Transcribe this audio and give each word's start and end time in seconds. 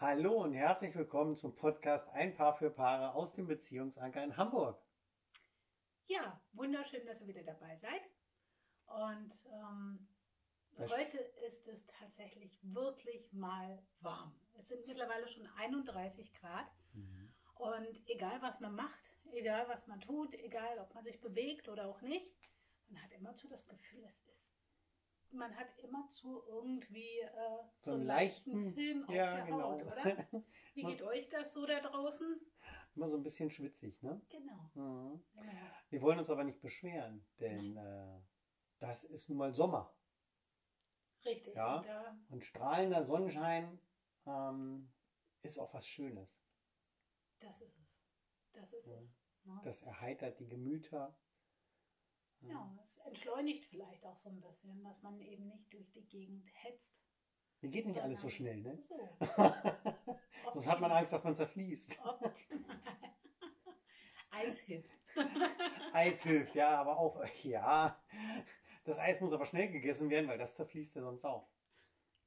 Hallo 0.00 0.44
und 0.44 0.52
herzlich 0.52 0.94
willkommen 0.94 1.34
zum 1.34 1.56
Podcast 1.56 2.08
Ein 2.10 2.32
Paar 2.32 2.56
für 2.56 2.70
Paare 2.70 3.14
aus 3.14 3.32
dem 3.32 3.48
Beziehungsanker 3.48 4.22
in 4.22 4.36
Hamburg. 4.36 4.80
Ja, 6.06 6.40
wunderschön, 6.52 7.04
dass 7.04 7.20
ihr 7.20 7.26
wieder 7.26 7.42
dabei 7.42 7.76
seid. 7.78 8.02
Und 8.86 9.34
ähm, 9.52 10.08
heute 10.78 11.18
ist 11.48 11.66
es 11.66 11.84
tatsächlich 11.86 12.56
wirklich 12.62 13.32
mal 13.32 13.82
warm. 13.98 14.32
Es 14.60 14.68
sind 14.68 14.86
mittlerweile 14.86 15.26
schon 15.26 15.48
31 15.56 16.32
Grad. 16.34 16.70
Und 17.56 18.08
egal, 18.08 18.40
was 18.40 18.60
man 18.60 18.76
macht, 18.76 19.18
egal, 19.32 19.68
was 19.68 19.84
man 19.88 20.00
tut, 20.00 20.32
egal, 20.34 20.78
ob 20.78 20.94
man 20.94 21.02
sich 21.02 21.20
bewegt 21.20 21.68
oder 21.68 21.88
auch 21.88 22.00
nicht, 22.02 22.38
man 22.86 23.02
hat 23.02 23.10
immer 23.10 23.34
zu 23.34 23.48
das 23.48 23.66
Gefühl, 23.66 24.04
es 24.04 24.22
ist. 24.28 24.47
Man 25.30 25.54
hat 25.56 25.78
immer 25.78 26.08
zu 26.08 26.42
irgendwie 26.48 27.20
äh, 27.20 27.30
so, 27.82 27.92
einen 27.92 28.06
leichten, 28.06 28.72
Film 28.72 29.04
auf 29.04 29.14
ja, 29.14 29.36
der 29.36 29.44
genau. 29.44 29.72
Haut, 29.72 29.82
oder? 29.82 29.94
Wie 30.74 30.82
geht 30.84 31.02
euch 31.02 31.28
das 31.28 31.52
so 31.52 31.66
da 31.66 31.80
draußen? 31.80 32.40
Immer 32.94 33.08
so 33.08 33.16
ein 33.16 33.22
bisschen 33.22 33.50
schwitzig, 33.50 34.02
ne? 34.02 34.20
Genau. 34.30 34.70
Mhm. 34.74 35.24
Wir 35.90 36.02
wollen 36.02 36.18
uns 36.18 36.30
aber 36.30 36.44
nicht 36.44 36.60
beschweren, 36.60 37.26
denn 37.40 37.76
äh, 37.76 38.20
das 38.78 39.04
ist 39.04 39.28
nun 39.28 39.38
mal 39.38 39.54
Sommer. 39.54 39.94
Richtig. 41.24 41.54
Ja. 41.54 41.76
Und 41.78 41.86
da 41.86 42.18
Und 42.30 42.44
strahlender 42.44 43.02
Sonnenschein 43.02 43.78
ähm, 44.26 44.92
ist 45.42 45.58
auch 45.58 45.74
was 45.74 45.86
Schönes. 45.86 46.40
Das 47.40 47.60
ist 47.60 47.78
es. 47.78 47.98
Das 48.52 48.72
ist 48.72 48.86
Ja. 48.86 49.00
es. 49.00 49.18
Ne? 49.44 49.60
Das 49.64 49.82
erheitert 49.82 50.38
die 50.40 50.48
Gemüter. 50.48 51.16
Ja, 52.42 52.72
es 52.84 52.98
entschleunigt 52.98 53.64
vielleicht 53.66 54.06
auch 54.06 54.16
so 54.16 54.28
ein 54.28 54.40
bisschen, 54.40 54.84
dass 54.84 55.02
man 55.02 55.20
eben 55.20 55.48
nicht 55.48 55.72
durch 55.72 55.90
die 55.92 56.06
Gegend 56.08 56.46
hetzt. 56.52 56.94
Hier 57.60 57.70
geht 57.70 57.86
nicht 57.86 58.00
alles 58.00 58.20
so 58.20 58.28
schnell, 58.28 58.58
ne? 58.58 58.78
So. 58.88 58.96
Sonst 60.54 60.68
hat 60.68 60.80
man 60.80 60.92
Angst, 60.92 61.12
dass 61.12 61.24
man 61.24 61.34
zerfließt. 61.34 62.00
Eis 64.30 64.60
hilft. 64.60 64.88
Eis 65.92 66.22
hilft, 66.22 66.54
ja, 66.54 66.78
aber 66.78 66.96
auch, 66.98 67.20
ja. 67.42 68.00
Das 68.84 68.98
Eis 68.98 69.20
muss 69.20 69.32
aber 69.32 69.46
schnell 69.46 69.70
gegessen 69.70 70.10
werden, 70.10 70.28
weil 70.28 70.38
das 70.38 70.54
zerfließt 70.54 70.94
ja 70.94 71.02
sonst 71.02 71.24
auch. 71.24 71.48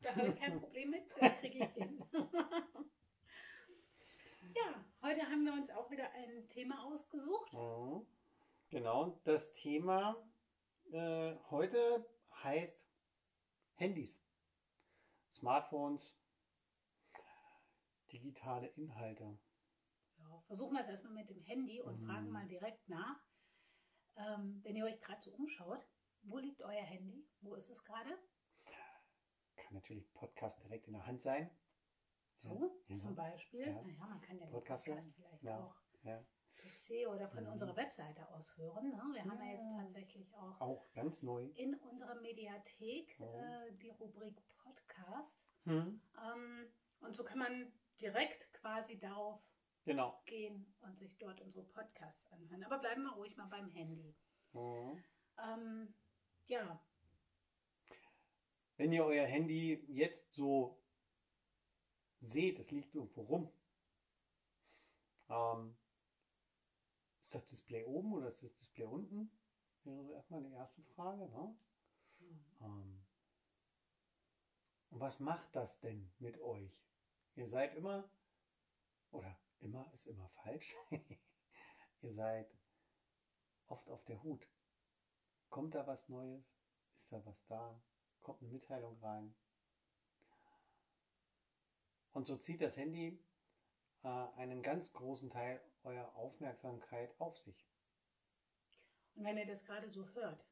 Da 0.02 0.14
habe 0.16 0.28
ich 0.28 0.36
kein 0.36 0.60
Problem 0.60 0.90
mit, 0.90 1.04
das 1.20 1.38
kriege 1.40 1.60
ich 1.60 1.70
hin. 1.74 2.04
ja, 4.56 4.84
heute 5.04 5.22
haben 5.22 5.46
wir 5.46 5.54
uns 5.54 5.70
auch 5.70 5.90
wieder 5.90 6.12
ein 6.12 6.50
Thema 6.50 6.84
ausgesucht. 6.86 7.54
Mhm. 7.54 8.06
Genau, 8.72 9.20
das 9.26 9.52
Thema 9.52 10.16
äh, 10.94 11.36
heute 11.50 12.08
heißt 12.42 12.90
Handys, 13.76 14.24
Smartphones, 15.30 16.18
digitale 18.14 18.68
Inhalte. 18.68 19.38
Ja, 20.20 20.42
versuchen 20.48 20.72
wir 20.74 20.80
es 20.80 20.88
erstmal 20.88 21.12
mit 21.16 21.30
dem 21.30 21.42
Handy 21.42 21.82
und 21.82 22.00
Mhm. 22.00 22.06
fragen 22.06 22.30
mal 22.30 22.48
direkt 22.48 22.88
nach. 22.88 23.20
Ähm, 24.16 24.62
wenn 24.64 24.78
ihr 24.78 24.86
euch 24.86 25.02
gerade 25.02 25.22
so 25.22 25.32
umschaut, 25.32 25.86
wo 26.22 26.38
liegt 26.38 26.62
euer 26.62 26.84
Handy? 26.84 27.28
Wo 27.42 27.56
ist 27.56 27.70
es 27.70 27.84
gerade? 27.84 28.18
Kann 29.58 29.74
natürlich 29.74 30.14
Podcast 30.14 30.64
direkt 30.64 30.88
in 30.88 30.94
der 30.94 31.06
Hand 31.06 31.22
sein. 31.22 31.52
So, 32.42 32.82
Ja, 32.88 32.96
zum 32.96 33.16
Beispiel. 33.16 33.68
Ja. 33.68 33.82
Naja, 33.82 34.06
man 34.08 34.22
kann 34.22 34.38
ja 34.38 34.46
den 34.46 34.52
Podcast 34.54 34.86
Podcast 34.86 35.14
vielleicht 35.14 35.44
Ja. 35.44 35.60
auch 35.62 35.76
Ja, 36.04 36.26
PC 36.62 37.08
oder 37.08 37.28
von 37.30 37.44
Mhm. 37.44 37.52
unserer 37.52 37.76
Webseite 37.76 38.28
aus 38.30 38.56
hören. 38.58 38.90
Ne? 38.92 39.04
Wir 39.14 39.24
haben 39.26 39.40
ja 39.42 39.52
jetzt 39.52 39.70
Ja. 39.70 39.84
tatsächlich 39.84 40.34
auch 40.36 40.62
auch 40.62 40.94
ganz 40.94 41.22
neu. 41.24 41.46
in 41.56 41.76
unserer 41.76 42.16
Mediathek 42.16 43.20
Mhm. 43.20 43.26
äh, 43.26 43.72
die 43.74 43.90
Rubrik 43.90 44.42
Podcast. 44.64 45.42
Hm. 45.66 46.02
Ähm, 46.24 46.72
und 47.02 47.16
so 47.16 47.24
kann 47.24 47.40
man 47.40 47.72
direkt 48.00 48.52
quasi 48.54 48.98
darauf 49.00 49.42
Genau. 49.86 50.22
gehen 50.26 50.74
und 50.82 50.98
sich 50.98 51.18
dort 51.18 51.42
unsere 51.42 51.66
Podcasts 51.66 52.28
anhören. 52.32 52.64
Aber 52.64 52.80
bleiben 52.80 53.04
wir 53.04 53.14
ruhig 53.14 53.36
mal 53.38 53.48
beim 53.48 53.68
Handy. 53.70 54.16
Mhm. 54.54 55.04
Ähm, 55.40 55.94
ja, 56.48 56.80
Wenn 58.78 58.92
ihr 58.92 59.06
euer 59.06 59.28
Handy 59.28 59.84
jetzt 59.90 60.34
so 60.34 60.82
seht, 62.22 62.58
es 62.58 62.72
liegt 62.72 62.96
irgendwo 62.96 63.22
rum, 63.22 63.52
ähm, 65.30 65.78
ist 67.32 67.36
das 67.36 67.46
Display 67.46 67.86
oben 67.86 68.12
oder 68.14 68.28
ist 68.28 68.44
das 68.44 68.54
Display 68.56 68.86
unten? 68.86 69.32
Wäre 69.84 70.04
so 70.04 70.14
erstmal 70.14 70.44
die 70.44 70.52
erste 70.52 70.84
Frage. 70.84 71.30
Ne? 71.30 71.56
Ähm, 72.60 73.06
und 74.90 75.00
was 75.00 75.22
macht 75.22 75.56
das 75.56 75.80
denn 75.80 76.12
mit 76.20 76.42
euch? 76.42 76.84
Ihr 77.36 77.48
seid 77.48 77.74
immer, 77.76 78.10
oder 79.12 79.40
immer 79.62 79.90
ist 79.94 80.08
immer 80.08 80.28
falsch, 80.44 80.76
ihr 82.02 82.14
seid 82.14 82.54
oft 83.68 83.90
auf 83.90 84.04
der 84.04 84.22
Hut. 84.24 84.46
Kommt 85.50 85.76
da 85.76 85.88
was 85.88 86.10
Neues? 86.10 86.44
Ist 87.00 87.14
da 87.14 87.26
was 87.26 87.46
da? 87.46 87.82
Kommt 88.22 88.42
eine 88.42 88.52
Mitteilung 88.52 89.00
rein? 89.00 89.34
Und 92.12 92.28
so 92.28 92.36
zieht 92.36 92.62
das 92.62 92.76
Handy 92.76 93.24
äh, 94.04 94.08
einen 94.36 94.62
ganz 94.62 94.92
großen 94.92 95.30
Teil 95.30 95.62
eurer 95.84 96.16
Aufmerksamkeit 96.16 97.14
auf 97.20 97.38
sich. 97.38 97.68
Und 99.16 99.26
wenn 99.26 99.38
ihr 99.38 99.46
das 99.46 99.66
gerade 99.66 99.90
so 99.90 100.08
hört, 100.10 100.46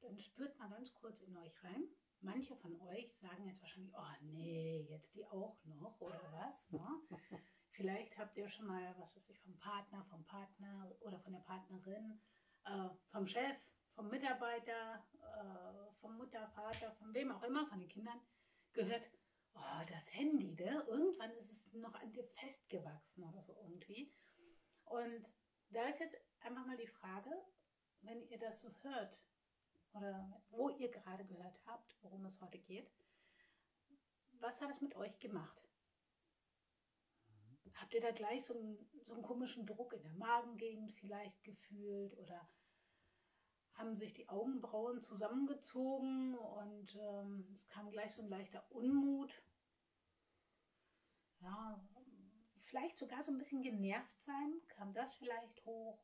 dann 0.00 0.18
spürt 0.18 0.58
mal 0.58 0.70
ganz 0.70 0.92
kurz 0.94 1.20
in 1.20 1.36
euch 1.36 1.62
rein. 1.64 1.84
Manche 2.20 2.56
von 2.56 2.80
euch 2.80 3.14
sagen 3.18 3.46
jetzt 3.46 3.60
wahrscheinlich, 3.60 3.94
oh 3.94 4.22
nee, 4.22 4.86
jetzt 4.88 5.14
die 5.14 5.24
auch 5.26 5.56
noch 5.64 6.00
oder 6.00 6.20
was. 6.32 6.70
Ne? 6.70 6.80
Vielleicht 7.72 8.16
habt 8.16 8.36
ihr 8.38 8.48
schon 8.48 8.66
mal, 8.66 8.94
was 8.98 9.14
weiß 9.14 9.28
ich, 9.28 9.38
vom 9.40 9.56
Partner, 9.58 10.04
vom 10.04 10.24
Partner 10.24 10.90
oder 11.00 11.18
von 11.20 11.32
der 11.32 11.40
Partnerin, 11.40 12.18
äh, 12.64 12.88
vom 13.10 13.26
Chef, 13.26 13.56
vom 13.94 14.08
Mitarbeiter, 14.08 15.06
äh, 15.20 15.94
vom 16.00 16.16
Mutter, 16.16 16.48
Vater, 16.48 16.92
von 16.92 17.12
wem 17.12 17.30
auch 17.32 17.42
immer, 17.42 17.66
von 17.66 17.78
den 17.78 17.88
Kindern 17.88 18.20
gehört, 18.72 19.10
oh, 19.54 19.84
das 19.88 20.14
Handy, 20.14 20.54
ne? 20.54 20.84
irgendwann 20.86 21.32
ist 21.32 21.50
es 21.50 21.72
noch 21.74 21.94
an 21.94 22.10
dir 22.12 22.24
festgewachsen 22.24 23.24
oder 23.24 23.42
so 23.42 23.54
irgendwie. 23.62 24.12
Und 24.86 25.32
da 25.70 25.86
ist 25.88 26.00
jetzt 26.00 26.16
einfach 26.40 26.64
mal 26.66 26.76
die 26.76 26.86
Frage, 26.86 27.30
wenn 28.02 28.22
ihr 28.28 28.38
das 28.38 28.60
so 28.60 28.70
hört 28.82 29.18
oder 29.92 30.42
wo 30.50 30.68
ihr 30.70 30.90
gerade 30.90 31.24
gehört 31.24 31.58
habt, 31.66 31.96
worum 32.02 32.24
es 32.26 32.40
heute 32.40 32.58
geht, 32.58 32.90
was 34.40 34.60
hat 34.60 34.70
es 34.70 34.80
mit 34.80 34.94
euch 34.94 35.18
gemacht? 35.18 35.68
Habt 37.74 37.94
ihr 37.94 38.00
da 38.00 38.10
gleich 38.10 38.44
so 38.44 38.54
einen, 38.54 38.78
so 39.04 39.12
einen 39.14 39.22
komischen 39.22 39.66
Druck 39.66 39.92
in 39.92 40.02
der 40.02 40.12
Magengegend 40.12 40.92
vielleicht 40.92 41.42
gefühlt 41.44 42.16
oder 42.16 42.48
haben 43.74 43.94
sich 43.96 44.14
die 44.14 44.28
Augenbrauen 44.28 45.02
zusammengezogen 45.02 46.34
und 46.36 46.96
ähm, 46.96 47.46
es 47.52 47.68
kam 47.68 47.90
gleich 47.90 48.12
so 48.12 48.22
ein 48.22 48.28
leichter 48.28 48.64
Unmut? 48.70 49.42
Ja, 51.40 51.78
vielleicht 52.76 52.98
sogar 52.98 53.22
so 53.22 53.32
ein 53.32 53.38
bisschen 53.38 53.62
genervt 53.62 54.20
sein, 54.20 54.60
kam 54.68 54.92
das 54.92 55.14
vielleicht 55.14 55.64
hoch? 55.64 55.98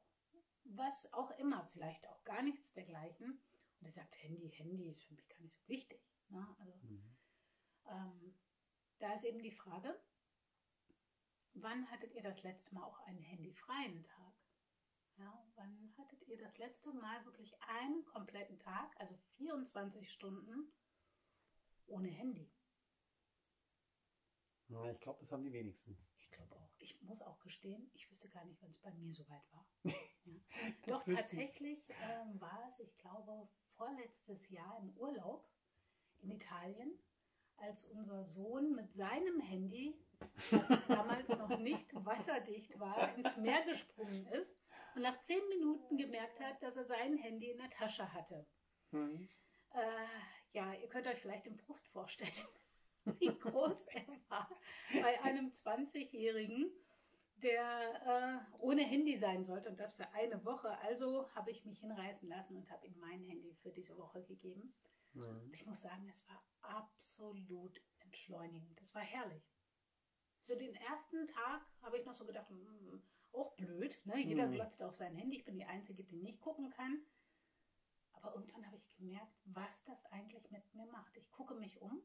was 0.64 1.12
auch 1.12 1.30
immer, 1.38 1.64
vielleicht 1.72 2.06
auch 2.08 2.22
gar 2.24 2.42
nichts 2.42 2.72
dergleichen. 2.72 3.40
Und 3.80 3.86
er 3.86 3.92
sagt, 3.92 4.16
Handy, 4.22 4.50
Handy 4.50 4.90
ist 4.90 5.04
für 5.04 5.14
mich 5.14 5.28
gar 5.28 5.40
nicht 5.40 5.56
so 5.56 5.68
wichtig. 5.68 6.00
Ne? 6.28 6.56
Also, 6.58 6.72
ähm, 7.88 8.34
da 8.98 9.12
ist 9.12 9.24
eben 9.24 9.42
die 9.42 9.50
Frage, 9.50 10.00
wann 11.54 11.90
hattet 11.90 12.14
ihr 12.14 12.22
das 12.22 12.42
letzte 12.42 12.74
Mal 12.74 12.84
auch 12.84 12.98
einen 13.00 13.22
handyfreien 13.22 14.04
Tag? 14.04 14.32
Ja, 15.16 15.46
wann 15.56 15.94
hattet 15.98 16.26
ihr 16.28 16.38
das 16.38 16.56
letzte 16.58 16.92
Mal 16.92 17.24
wirklich 17.26 17.60
einen 17.62 18.04
kompletten 18.04 18.58
Tag, 18.58 18.98
also 18.98 19.14
24 19.36 20.10
Stunden 20.10 20.72
ohne 21.86 22.08
Handy? 22.08 22.50
Ich 24.68 25.00
glaube, 25.00 25.18
das 25.20 25.30
haben 25.32 25.44
die 25.44 25.52
wenigsten. 25.52 25.98
Ich 26.16 26.30
glaube 26.30 26.56
auch. 26.56 26.61
Ich 26.82 27.00
muss 27.02 27.22
auch 27.22 27.38
gestehen, 27.40 27.88
ich 27.94 28.10
wüsste 28.10 28.28
gar 28.28 28.44
nicht, 28.44 28.60
wann 28.60 28.70
es 28.70 28.80
bei 28.80 28.92
mir 28.92 29.12
soweit 29.14 29.42
war. 29.52 29.66
Ja. 30.86 30.98
Doch 30.98 31.04
tatsächlich 31.04 31.84
ähm, 31.88 32.40
war 32.40 32.64
es, 32.68 32.78
ich 32.78 32.96
glaube, 32.98 33.48
vorletztes 33.76 34.50
Jahr 34.50 34.78
im 34.80 34.96
Urlaub 34.96 35.50
in 36.20 36.30
Italien, 36.30 36.96
als 37.56 37.84
unser 37.86 38.24
Sohn 38.24 38.72
mit 38.76 38.92
seinem 38.92 39.40
Handy, 39.40 39.98
das 40.52 40.68
damals 40.86 41.28
noch 41.30 41.58
nicht 41.58 41.92
wasserdicht 42.04 42.78
war, 42.78 43.16
ins 43.16 43.36
Meer 43.36 43.64
gesprungen 43.64 44.26
ist 44.28 44.56
und 44.94 45.02
nach 45.02 45.20
zehn 45.22 45.42
Minuten 45.48 45.96
gemerkt 45.96 46.38
hat, 46.38 46.62
dass 46.62 46.76
er 46.76 46.84
sein 46.84 47.16
Handy 47.16 47.50
in 47.50 47.58
der 47.58 47.70
Tasche 47.70 48.12
hatte. 48.12 48.46
Hm. 48.92 49.28
Äh, 49.70 50.06
ja, 50.52 50.72
ihr 50.74 50.88
könnt 50.88 51.08
euch 51.08 51.20
vielleicht 51.20 51.46
den 51.46 51.56
Brust 51.56 51.88
vorstellen, 51.88 52.30
wie 53.20 53.38
groß 53.38 53.86
er 53.86 54.06
war 54.28 54.48
bei 55.00 55.20
einem 55.22 55.50
20-Jährigen, 55.50 56.70
der 57.36 58.44
äh, 58.54 58.56
ohne 58.60 58.82
Handy 58.82 59.16
sein 59.18 59.44
sollte 59.44 59.68
und 59.70 59.80
das 59.80 59.94
für 59.94 60.08
eine 60.12 60.44
Woche. 60.44 60.78
Also 60.80 61.28
habe 61.34 61.50
ich 61.50 61.64
mich 61.64 61.80
hinreißen 61.80 62.28
lassen 62.28 62.56
und 62.56 62.70
habe 62.70 62.86
ihm 62.86 62.98
mein 63.00 63.22
Handy 63.24 63.54
für 63.54 63.70
diese 63.72 63.96
Woche 63.98 64.22
gegeben. 64.24 64.74
Mhm. 65.14 65.52
Ich 65.52 65.66
muss 65.66 65.82
sagen, 65.82 66.08
es 66.08 66.26
war 66.28 66.42
absolut 66.60 67.80
entschleunigend. 68.00 68.80
Es 68.80 68.94
war 68.94 69.02
herrlich. 69.02 69.52
So 70.44 70.54
den 70.56 70.74
ersten 70.74 71.26
Tag 71.28 71.62
habe 71.82 71.98
ich 71.98 72.04
noch 72.04 72.14
so 72.14 72.24
gedacht, 72.26 72.48
hm, 72.48 73.02
auch 73.32 73.56
blöd, 73.56 73.98
ne? 74.04 74.18
Jeder 74.20 74.46
Mhm. 74.46 74.52
glotzt 74.54 74.82
auf 74.82 74.94
sein 74.94 75.14
Handy, 75.16 75.38
ich 75.38 75.44
bin 75.44 75.56
die 75.56 75.64
Einzige, 75.64 76.04
die 76.04 76.16
nicht 76.18 76.40
gucken 76.40 76.70
kann. 76.70 77.04
Aber 78.12 78.34
irgendwann 78.34 78.66
habe 78.66 78.76
ich 78.76 78.88
gemerkt, 78.96 79.40
was 79.44 79.84
das 79.84 80.04
eigentlich 80.06 80.50
mit 80.50 80.74
mir 80.74 80.86
macht. 80.86 81.16
Ich 81.16 81.30
gucke 81.32 81.54
mich 81.54 81.80
um. 81.80 82.00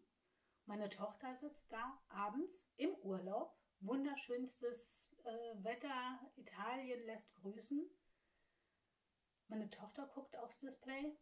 Meine 0.68 0.90
Tochter 0.90 1.34
sitzt 1.38 1.72
da 1.72 1.98
abends 2.10 2.70
im 2.76 2.94
Urlaub. 2.96 3.58
Wunderschönstes 3.80 5.10
äh, 5.24 5.64
Wetter. 5.64 6.20
Italien 6.36 7.06
lässt 7.06 7.34
grüßen. 7.36 7.90
Meine 9.48 9.70
Tochter 9.70 10.06
guckt 10.08 10.36
aufs 10.36 10.60
Display. 10.60 11.18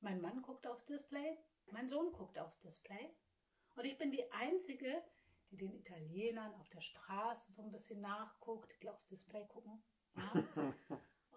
Mein 0.00 0.22
Mann 0.22 0.40
guckt 0.40 0.66
aufs 0.66 0.86
Display. 0.86 1.36
Mein 1.70 1.90
Sohn 1.90 2.12
guckt 2.12 2.38
aufs 2.38 2.60
Display. 2.60 3.14
Und 3.76 3.84
ich 3.84 3.98
bin 3.98 4.10
die 4.10 4.32
Einzige, 4.32 5.04
die 5.50 5.58
den 5.58 5.74
Italienern 5.74 6.54
auf 6.54 6.70
der 6.70 6.80
Straße 6.80 7.52
so 7.52 7.60
ein 7.60 7.70
bisschen 7.70 8.00
nachguckt, 8.00 8.74
die 8.82 8.88
aufs 8.88 9.06
Display 9.08 9.46
gucken. 9.48 9.82
Ja? 10.16 10.32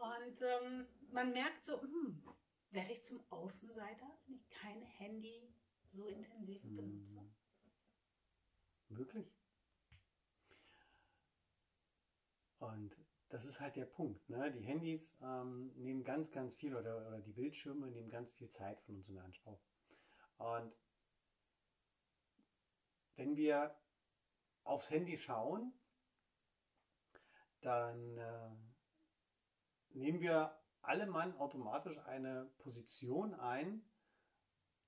Und 0.02 0.42
ähm, 0.42 0.88
man 1.12 1.34
merkt 1.34 1.66
so, 1.66 1.82
hm, 1.82 2.24
werde 2.70 2.94
ich 2.94 3.04
zum 3.04 3.22
Außenseiter, 3.30 4.08
wenn 4.26 4.36
ich 4.36 4.50
kein 4.50 4.82
Handy 4.84 5.54
so 5.90 6.08
intensiv 6.08 6.64
benutze. 6.64 7.22
Möglich. 8.92 9.34
Und 12.60 12.96
das 13.30 13.46
ist 13.46 13.60
halt 13.60 13.76
der 13.76 13.86
Punkt. 13.86 14.30
Ne? 14.30 14.52
Die 14.52 14.62
Handys 14.62 15.18
ähm, 15.22 15.72
nehmen 15.78 16.04
ganz, 16.04 16.32
ganz 16.32 16.56
viel 16.56 16.76
oder, 16.76 17.08
oder 17.08 17.22
die 17.22 17.32
Bildschirme 17.32 17.88
nehmen 17.88 18.10
ganz 18.10 18.34
viel 18.34 18.50
Zeit 18.50 18.80
von 18.82 18.96
uns 18.96 19.10
in 19.10 19.18
Anspruch. 19.18 19.60
Und 20.38 20.74
wenn 23.16 23.36
wir 23.36 23.76
aufs 24.64 24.90
Handy 24.90 25.18
schauen, 25.18 25.74
dann 27.62 28.18
äh, 28.18 28.52
nehmen 29.94 30.20
wir 30.20 30.60
alle 30.82 31.06
Mann 31.06 31.36
automatisch 31.38 31.98
eine 32.00 32.52
Position 32.58 33.34
ein, 33.36 33.84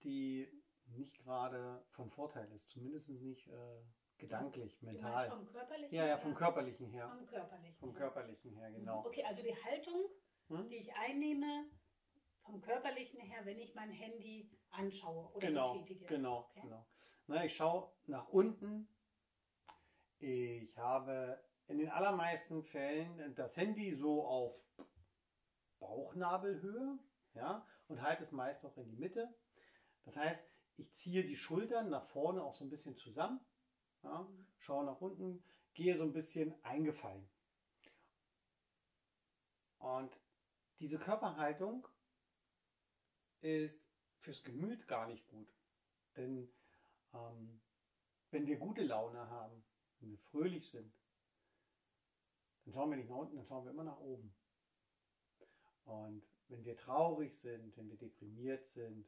die 0.04 0.63
nicht 0.88 1.18
gerade 1.24 1.84
von 1.92 2.10
Vorteil 2.10 2.52
ist, 2.52 2.70
zumindest 2.70 3.10
nicht 3.10 3.48
äh, 3.48 3.82
gedanklich, 4.18 4.82
mental. 4.82 5.30
vom 5.30 5.46
körperlichen? 5.48 5.96
Ja, 5.96 6.06
ja, 6.06 6.18
vom 6.18 6.34
körperlichen 6.36 6.88
her. 6.88 7.08
Vom 7.10 7.26
körperlichen. 7.28 7.80
Vom 7.80 7.92
her. 7.92 8.00
körperlichen 8.00 8.52
her, 8.56 8.72
genau. 8.72 9.06
Okay, 9.06 9.24
also 9.24 9.42
die 9.42 9.56
Haltung, 9.64 10.10
Hm? 10.50 10.70
die 10.70 10.76
ich 10.78 10.94
einnehme, 10.96 11.66
vom 12.42 12.62
körperlichen 12.62 13.20
her, 13.22 13.46
wenn 13.46 13.58
ich 13.60 13.74
mein 13.76 13.90
Handy 13.90 14.50
anschaue 14.72 15.32
oder 15.34 15.48
Genau, 15.48 15.74
betätige. 15.74 16.06
genau, 16.06 16.40
Okay. 16.50 16.62
genau. 16.62 16.86
Na, 17.28 17.46
ich 17.46 17.56
schaue 17.56 17.90
nach 18.06 18.28
unten. 18.28 18.88
Ich 20.20 20.78
habe 20.78 21.42
in 21.68 21.78
den 21.78 21.90
allermeisten 21.90 22.64
Fällen 22.64 23.34
das 23.36 23.56
Handy 23.56 23.96
so 23.96 24.26
auf 24.26 24.54
Bauchnabelhöhe, 25.80 27.00
ja, 27.34 27.66
und 27.88 28.02
halte 28.02 28.24
es 28.24 28.32
meist 28.32 28.66
auch 28.66 28.78
in 28.78 28.90
die 28.90 28.96
Mitte. 28.98 29.34
Das 30.06 30.18
heißt, 30.18 30.44
ich 30.78 30.92
ziehe 30.94 31.24
die 31.24 31.36
Schultern 31.36 31.90
nach 31.90 32.06
vorne 32.08 32.44
auch 32.44 32.56
so 32.56 32.64
ein 32.64 32.70
bisschen 32.70 32.96
zusammen, 32.98 33.40
ja, 34.04 34.28
schaue 34.58 34.86
nach 34.86 35.02
unten, 35.02 35.44
gehe 35.74 35.96
so 35.96 36.04
ein 36.04 36.14
bisschen 36.14 36.54
eingefallen. 36.64 37.28
Und 39.80 40.20
diese 40.80 40.98
Körperhaltung 40.98 41.88
ist 43.42 43.88
fürs 44.20 44.44
Gemüt 44.44 44.88
gar 44.88 45.08
nicht 45.08 45.28
gut. 45.28 45.54
Denn 46.16 46.50
ähm, 47.14 47.62
wenn 48.32 48.48
wir 48.48 48.58
gute 48.58 48.84
Laune 48.84 49.30
haben, 49.30 49.64
wenn 50.00 50.12
wir 50.12 50.20
fröhlich 50.20 50.70
sind, 50.70 50.94
dann 52.64 52.74
schauen 52.74 52.90
wir 52.90 52.98
nicht 52.98 53.10
nach 53.10 53.18
unten, 53.18 53.36
dann 53.36 53.46
schauen 53.46 53.66
wir 53.66 53.72
immer 53.72 53.84
nach 53.84 54.00
oben. 54.00 54.34
Und 55.84 56.24
wenn 56.48 56.64
wir 56.64 56.78
traurig 56.78 57.38
sind, 57.40 57.76
wenn 57.76 57.90
wir 57.90 57.98
deprimiert 57.98 58.66
sind, 58.68 59.06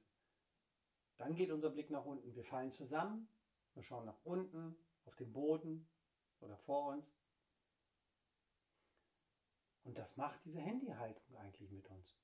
dann 1.18 1.36
geht 1.36 1.52
unser 1.52 1.70
Blick 1.70 1.90
nach 1.90 2.06
unten. 2.06 2.36
Wir 2.36 2.44
fallen 2.44 2.72
zusammen, 2.72 3.30
wir 3.74 3.84
schauen 3.84 4.06
nach 4.06 4.20
unten, 4.24 4.76
auf 5.06 5.16
den 5.16 5.32
Boden 5.32 5.88
oder 6.40 6.58
vor 6.58 6.88
uns. 6.94 7.06
Und 9.84 9.98
das 9.98 10.18
macht 10.18 10.44
diese 10.46 10.62
Handyhaltung 10.62 11.38
eigentlich 11.38 11.72
mit 11.72 11.88
uns. 11.90 12.16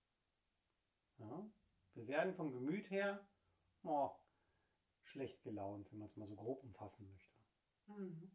Ja? 1.18 1.50
Wir 1.94 2.08
werden 2.08 2.34
vom 2.34 2.52
Gemüt 2.52 2.90
her 2.90 3.28
oh, 3.84 4.12
schlecht 5.04 5.44
gelaunt, 5.44 5.92
wenn 5.92 6.00
man 6.00 6.08
es 6.08 6.18
mal 6.18 6.28
so 6.28 6.36
grob 6.36 6.64
umfassen 6.64 7.08
möchte. 7.10 7.38
Mhm. 7.88 8.32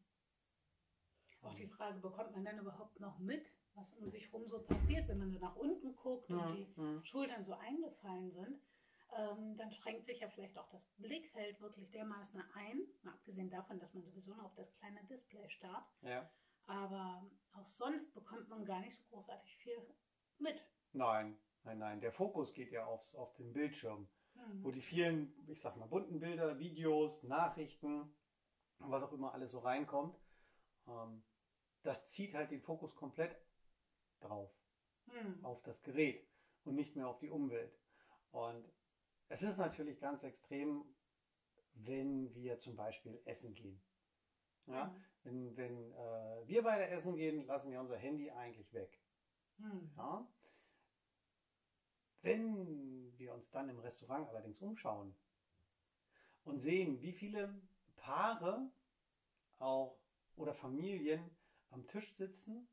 Auch 1.42 1.54
die 1.54 1.68
Frage, 1.68 2.00
bekommt 2.00 2.32
man 2.32 2.44
dann 2.44 2.58
überhaupt 2.58 2.98
noch 2.98 3.18
mit, 3.18 3.46
was 3.74 3.92
um 3.94 4.10
sich 4.10 4.26
herum 4.26 4.48
so 4.48 4.62
passiert, 4.62 5.06
wenn 5.08 5.18
man 5.18 5.30
so 5.30 5.38
nach 5.38 5.54
unten 5.56 5.94
guckt 5.94 6.30
und 6.30 6.56
die 6.56 6.80
Mhm. 6.80 7.04
Schultern 7.04 7.44
so 7.44 7.52
eingefallen 7.54 8.32
sind, 8.32 8.60
ähm, 9.14 9.56
dann 9.56 9.70
schränkt 9.72 10.04
sich 10.04 10.20
ja 10.20 10.28
vielleicht 10.30 10.58
auch 10.58 10.68
das 10.70 10.86
Blickfeld 10.98 11.60
wirklich 11.60 11.90
dermaßen 11.90 12.40
ein, 12.54 12.86
mal 13.02 13.12
abgesehen 13.12 13.50
davon, 13.50 13.78
dass 13.78 13.92
man 13.94 14.02
sowieso 14.04 14.34
noch 14.34 14.44
auf 14.44 14.54
das 14.54 14.72
kleine 14.74 15.02
Display 15.04 15.48
starrt. 15.48 15.86
Ja. 16.02 16.28
Aber 16.66 17.30
auch 17.52 17.66
sonst 17.66 18.12
bekommt 18.12 18.48
man 18.48 18.64
gar 18.64 18.80
nicht 18.80 18.96
so 18.96 19.04
großartig 19.10 19.56
viel 19.58 19.76
mit. 20.38 20.60
Nein, 20.92 21.38
nein, 21.62 21.78
nein. 21.78 22.00
Der 22.00 22.12
Fokus 22.12 22.52
geht 22.54 22.72
ja 22.72 22.84
aufs, 22.86 23.14
auf 23.14 23.34
den 23.34 23.52
Bildschirm, 23.52 24.08
Mhm. 24.34 24.64
wo 24.64 24.70
die 24.70 24.82
vielen, 24.82 25.32
ich 25.48 25.60
sag 25.60 25.76
mal, 25.76 25.86
bunten 25.86 26.20
Bilder, 26.20 26.58
Videos, 26.58 27.22
Nachrichten, 27.22 28.14
was 28.78 29.02
auch 29.02 29.12
immer 29.12 29.32
alles 29.32 29.52
so 29.52 29.60
reinkommt, 29.60 30.18
ähm, 30.86 31.22
das 31.82 32.06
zieht 32.08 32.34
halt 32.34 32.50
den 32.50 32.60
Fokus 32.60 32.94
komplett 32.94 33.34
drauf. 34.20 34.50
Mhm. 35.06 35.44
auf 35.44 35.62
das 35.62 35.82
Gerät 35.84 36.26
und 36.64 36.74
nicht 36.74 36.96
mehr 36.96 37.06
auf 37.08 37.18
die 37.18 37.30
Umwelt. 37.30 37.72
Und 38.32 38.64
es 39.28 39.42
ist 39.42 39.58
natürlich 39.58 39.98
ganz 40.00 40.22
extrem, 40.22 40.84
wenn 41.74 42.34
wir 42.34 42.58
zum 42.58 42.76
Beispiel 42.76 43.20
essen 43.24 43.54
gehen. 43.54 43.80
Ja? 44.66 44.86
Mhm. 44.86 45.04
Wenn, 45.24 45.56
wenn 45.56 45.92
äh, 45.92 46.48
wir 46.48 46.62
beide 46.62 46.86
essen 46.88 47.16
gehen, 47.16 47.46
lassen 47.46 47.70
wir 47.70 47.80
unser 47.80 47.96
Handy 47.96 48.30
eigentlich 48.30 48.72
weg. 48.72 49.00
Mhm. 49.58 49.90
Ja? 49.96 50.26
Wenn 52.22 53.16
wir 53.18 53.32
uns 53.34 53.50
dann 53.50 53.68
im 53.68 53.78
Restaurant 53.78 54.28
allerdings 54.28 54.60
umschauen 54.60 55.14
und 56.44 56.60
sehen, 56.60 57.00
wie 57.00 57.12
viele 57.12 57.60
Paare 57.96 58.70
auch 59.58 59.98
oder 60.36 60.54
Familien 60.54 61.30
am 61.70 61.86
Tisch 61.86 62.14
sitzen 62.14 62.68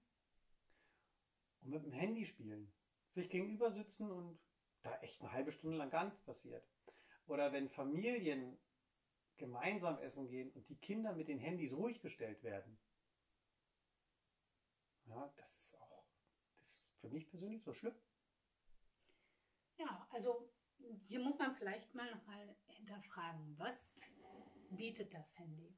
und 1.62 1.69
mit 1.69 1.83
dem 1.83 1.91
Handy 1.91 2.25
spielen, 2.25 2.72
sich 3.10 3.29
gegenüber 3.29 3.72
sitzen 3.72 4.12
und 4.12 4.39
da 4.83 4.95
echt 4.99 5.21
eine 5.21 5.31
halbe 5.31 5.51
Stunde 5.51 5.77
lang 5.77 5.89
gar 5.89 6.05
nichts 6.05 6.21
passiert. 6.21 6.67
Oder 7.27 7.51
wenn 7.53 7.69
Familien 7.69 8.59
gemeinsam 9.37 9.97
essen 9.99 10.27
gehen 10.27 10.51
und 10.51 10.69
die 10.69 10.77
Kinder 10.77 11.13
mit 11.13 11.27
den 11.27 11.39
Handys 11.39 11.73
ruhig 11.73 12.01
gestellt 12.01 12.43
werden. 12.43 12.79
Ja, 15.05 15.33
das 15.37 15.57
ist 15.59 15.79
auch 15.79 16.05
das 16.59 16.69
ist 16.69 16.85
für 17.01 17.09
mich 17.09 17.29
persönlich 17.29 17.63
so 17.63 17.73
schlimm. 17.73 17.95
Ja, 19.77 20.07
also 20.11 20.49
hier 21.07 21.19
muss 21.19 21.37
man 21.37 21.55
vielleicht 21.55 21.93
mal 21.93 22.09
nochmal 22.11 22.55
hinterfragen, 22.67 23.57
was 23.57 24.01
bietet 24.71 25.13
das 25.13 25.37
Handy? 25.37 25.75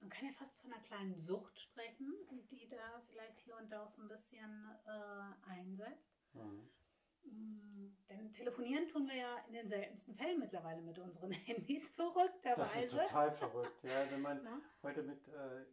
Man 0.00 0.10
kann 0.10 0.26
ja 0.26 0.32
fast 0.32 0.60
von 0.60 0.72
einer 0.72 0.82
kleinen 0.82 1.20
Sucht 1.20 1.58
sprechen, 1.58 2.12
die 2.50 2.68
da 2.68 3.00
vielleicht 3.08 3.40
hier 3.40 3.56
und 3.56 3.70
da 3.70 3.84
auch 3.84 3.90
so 3.90 4.02
ein 4.02 4.08
bisschen 4.08 4.68
äh, 4.86 5.50
einsetzt. 5.50 6.34
Mhm. 6.34 6.70
Mm, 7.26 7.96
Denn 8.08 8.32
telefonieren 8.32 8.88
tun 8.88 9.06
wir 9.08 9.16
ja 9.16 9.36
in 9.48 9.52
den 9.54 9.68
seltensten 9.68 10.14
Fällen 10.14 10.38
mittlerweile 10.38 10.82
mit 10.82 10.98
unseren 10.98 11.30
Handys, 11.46 11.84
Das 11.96 12.06
ist 12.06 12.12
verrückterweise. 12.14 12.90
total 12.90 13.32
verrückt. 13.32 13.84
Ja, 13.84 14.10
wenn 14.10 14.22
man 14.22 14.40
Na? 14.44 14.60
heute 14.82 15.02
mit 15.02 15.26
äh, 15.28 15.64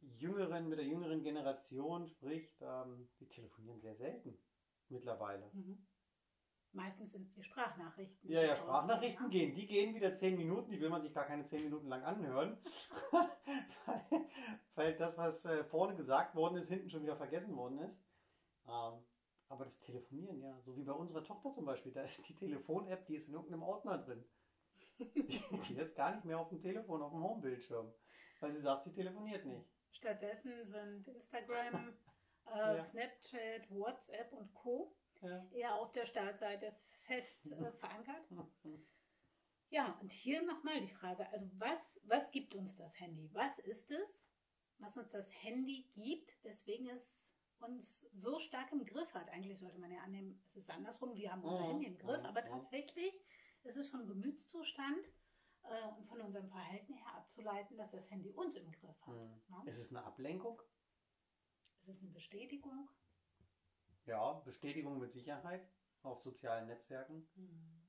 jüngeren, 0.00 0.68
mit 0.68 0.78
der 0.78 0.86
jüngeren 0.86 1.22
Generation 1.22 2.06
spricht, 2.06 2.60
ähm, 2.62 3.08
die 3.20 3.28
telefonieren 3.28 3.80
sehr 3.80 3.96
selten 3.96 4.38
mittlerweile. 4.88 5.50
Mhm. 5.52 5.86
Meistens 6.72 7.12
sind 7.12 7.22
es 7.26 7.32
die 7.32 7.42
Sprachnachrichten. 7.42 8.30
Ja, 8.30 8.42
ja, 8.42 8.48
rausgehen, 8.50 8.66
Sprachnachrichten 8.68 9.24
ja. 9.24 9.30
gehen. 9.30 9.54
Die 9.54 9.66
gehen 9.66 9.94
wieder 9.94 10.12
zehn 10.12 10.36
Minuten, 10.36 10.70
die 10.70 10.80
will 10.80 10.90
man 10.90 11.02
sich 11.02 11.14
gar 11.14 11.24
keine 11.24 11.46
zehn 11.46 11.64
Minuten 11.64 11.88
lang 11.88 12.04
anhören. 12.04 12.58
weil, 13.10 13.28
weil 14.74 14.96
das, 14.96 15.16
was 15.16 15.44
äh, 15.46 15.64
vorne 15.64 15.96
gesagt 15.96 16.34
worden 16.34 16.56
ist, 16.56 16.68
hinten 16.68 16.90
schon 16.90 17.02
wieder 17.02 17.16
vergessen 17.16 17.56
worden 17.56 17.78
ist. 17.80 17.98
Ähm, 18.68 19.02
aber 19.48 19.64
das 19.64 19.78
Telefonieren, 19.80 20.40
ja, 20.40 20.60
so 20.60 20.76
wie 20.76 20.84
bei 20.84 20.92
unserer 20.92 21.24
Tochter 21.24 21.52
zum 21.52 21.64
Beispiel, 21.64 21.92
da 21.92 22.02
ist 22.02 22.28
die 22.28 22.34
Telefon-App, 22.34 23.06
die 23.06 23.16
ist 23.16 23.28
in 23.28 23.34
irgendeinem 23.34 23.62
Ordner 23.62 23.98
drin. 23.98 24.24
Die, 24.98 25.42
die 25.68 25.76
ist 25.76 25.94
gar 25.96 26.14
nicht 26.14 26.24
mehr 26.24 26.38
auf 26.38 26.48
dem 26.48 26.60
Telefon, 26.60 27.02
auf 27.02 27.12
dem 27.12 27.22
Homebildschirm. 27.22 27.92
Weil 28.40 28.52
sie 28.52 28.60
sagt, 28.60 28.82
sie 28.82 28.92
telefoniert 28.92 29.44
nicht. 29.44 29.64
Stattdessen 29.90 30.64
sind 30.64 31.06
Instagram, 31.08 31.94
äh, 32.46 32.58
Ja. 32.58 32.78
Snapchat, 32.78 33.70
WhatsApp 33.70 34.32
und 34.32 34.52
Co. 34.54 34.94
Ja. 35.20 35.46
eher 35.52 35.74
auf 35.74 35.90
der 35.92 36.06
Startseite 36.06 36.74
fest 37.06 37.46
äh, 37.46 37.72
verankert. 37.72 38.24
Ja, 39.70 39.98
und 40.00 40.14
hier 40.14 40.40
nochmal 40.46 40.80
die 40.80 40.88
Frage, 40.88 41.28
also 41.30 41.46
was, 41.58 42.00
was 42.04 42.30
gibt 42.30 42.54
uns 42.54 42.74
das 42.74 42.98
Handy? 42.98 43.28
Was 43.34 43.58
ist 43.58 43.90
es? 43.90 44.18
was 44.78 44.96
uns 44.96 45.10
das 45.10 45.30
Handy 45.42 45.88
gibt, 45.94 46.42
weswegen 46.44 46.88
es 46.88 47.18
uns 47.60 48.06
so 48.14 48.38
stark 48.38 48.72
im 48.72 48.84
Griff 48.84 49.12
hat. 49.14 49.28
Eigentlich 49.30 49.58
sollte 49.58 49.78
man 49.78 49.90
ja 49.90 50.00
annehmen, 50.02 50.40
es 50.46 50.56
ist 50.56 50.70
andersrum, 50.70 51.14
wir 51.14 51.32
haben 51.32 51.42
unser 51.44 51.62
Mhm. 51.64 51.68
Handy 51.68 51.86
im 51.86 51.98
Griff, 51.98 52.20
Mhm. 52.20 52.26
aber 52.26 52.42
Mhm. 52.42 52.48
tatsächlich 52.48 53.14
ist 53.64 53.76
es 53.76 53.88
vom 53.88 54.06
Gemütszustand 54.06 55.04
äh, 55.64 55.88
und 55.98 56.06
von 56.06 56.20
unserem 56.20 56.48
Verhalten 56.48 56.94
her 56.94 57.14
abzuleiten, 57.16 57.76
dass 57.76 57.90
das 57.90 58.10
Handy 58.10 58.30
uns 58.30 58.56
im 58.56 58.70
Griff 58.72 59.00
hat. 59.06 59.14
Hm. 59.14 59.42
Ne? 59.48 59.70
Ist 59.70 59.78
es 59.78 59.90
eine 59.90 60.04
Ablenkung? 60.04 60.62
Es 61.82 61.88
ist 61.88 62.02
eine 62.02 62.10
Bestätigung. 62.10 62.88
Ja, 64.06 64.32
Bestätigung 64.44 64.98
mit 64.98 65.12
Sicherheit 65.12 65.66
auf 66.02 66.22
sozialen 66.22 66.66
Netzwerken. 66.66 67.28
Hm. 67.34 67.82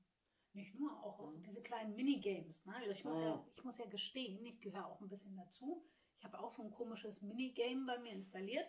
Nicht 0.52 0.74
nur, 0.74 0.90
auch 1.04 1.30
Mhm. 1.30 1.42
diese 1.44 1.62
kleinen 1.62 1.94
Minigames. 1.94 2.66
Ne? 2.66 2.74
Also 2.74 2.90
ich, 2.90 3.04
muss 3.04 3.18
Mhm. 3.18 3.24
ja, 3.24 3.46
ich 3.54 3.64
muss 3.64 3.78
ja 3.78 3.86
gestehen, 3.86 4.44
ich 4.44 4.60
gehöre 4.60 4.86
auch 4.86 5.00
ein 5.00 5.08
bisschen 5.08 5.36
dazu. 5.36 5.84
Ich 6.18 6.24
habe 6.24 6.38
auch 6.38 6.50
so 6.50 6.62
ein 6.62 6.70
komisches 6.72 7.22
Minigame 7.22 7.86
bei 7.86 7.98
mir 7.98 8.12
installiert, 8.12 8.68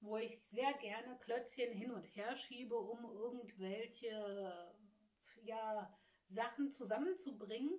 wo 0.00 0.16
ich 0.16 0.40
sehr 0.44 0.72
gerne 0.74 1.16
Klötzchen 1.18 1.72
hin 1.72 1.90
und 1.90 2.04
her 2.04 2.34
schiebe, 2.36 2.76
um 2.76 3.04
irgendwelche 3.04 4.74
ja, 5.42 5.90
Sachen 6.28 6.70
zusammenzubringen 6.70 7.78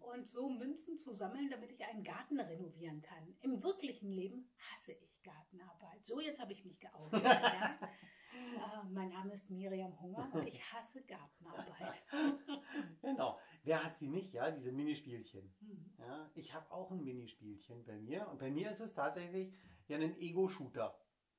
und 0.00 0.26
so 0.26 0.48
Münzen 0.48 0.98
zu 0.98 1.12
sammeln, 1.12 1.50
damit 1.50 1.72
ich 1.72 1.84
einen 1.84 2.04
Garten 2.04 2.38
renovieren 2.40 3.02
kann. 3.02 3.36
Im 3.40 3.62
wirklichen 3.62 4.10
Leben 4.10 4.50
hasse 4.58 4.92
ich 4.92 5.22
Gartenarbeit. 5.22 6.04
So, 6.04 6.20
jetzt 6.20 6.40
habe 6.40 6.52
ich 6.52 6.64
mich 6.64 6.78
geoutet. 6.78 7.22
ja? 7.22 7.78
äh, 7.82 8.84
mein 8.90 9.08
Name 9.08 9.32
ist 9.32 9.50
Miriam 9.50 10.00
Hunger 10.00 10.30
und 10.32 10.46
ich 10.46 10.60
hasse 10.72 11.02
Gartenarbeit. 11.04 12.02
Genau. 13.02 13.38
Wer 13.64 13.84
hat 13.84 13.98
sie 13.98 14.08
nicht, 14.08 14.32
ja, 14.32 14.50
diese 14.50 14.72
Minispielchen? 14.72 15.54
Hm. 15.60 15.94
Ja, 15.98 16.30
ich 16.34 16.54
habe 16.54 16.70
auch 16.70 16.90
ein 16.90 17.04
Minispielchen 17.04 17.84
bei 17.84 17.98
mir 17.98 18.28
und 18.28 18.38
bei 18.38 18.50
mir 18.50 18.70
ist 18.70 18.80
es 18.80 18.94
tatsächlich 18.94 19.52
ja 19.88 19.98
ein 19.98 20.16
Ego-Shooter, 20.18 20.96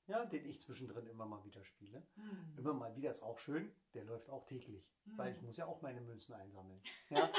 ja, 0.08 0.26
den 0.26 0.46
ich 0.46 0.62
zwischendrin 0.62 1.08
immer 1.08 1.26
mal 1.26 1.44
wieder 1.46 1.64
spiele. 1.64 2.06
Hm. 2.16 2.56
Immer 2.58 2.74
mal 2.74 2.96
wieder 2.96 3.12
ist 3.12 3.24
auch 3.24 3.40
schön, 3.40 3.74
der 3.94 4.04
läuft 4.06 4.30
auch 4.30 4.46
täglich, 4.46 4.86
Hm. 5.06 5.18
weil 5.18 5.34
ich 5.34 5.42
muss 5.42 5.58
ja 5.58 5.66
auch 5.66 5.82
meine 5.82 6.02
Münzen 6.02 6.34
einsammeln. 6.34 6.82
Ja, 7.10 7.30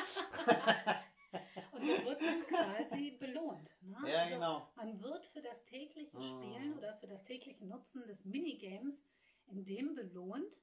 Und 1.72 1.82
so 1.82 2.04
wird 2.04 2.20
man 2.22 2.42
quasi 2.46 3.16
belohnt. 3.18 3.68
Ne? 3.80 3.96
ja 4.08 4.20
also 4.20 4.34
genau. 4.34 4.72
Man 4.76 5.00
wird 5.02 5.26
für 5.26 5.42
das 5.42 5.64
tägliche 5.64 6.16
Mhm. 6.16 6.22
Spielen 6.22 6.78
oder 6.78 6.94
für 6.98 7.08
das 7.08 7.24
tägliche 7.24 7.64
Nutzen 7.66 8.06
des 8.06 8.24
Minigames 8.24 9.04
in 9.46 9.64
dem 9.64 9.96
belohnt. 9.96 10.60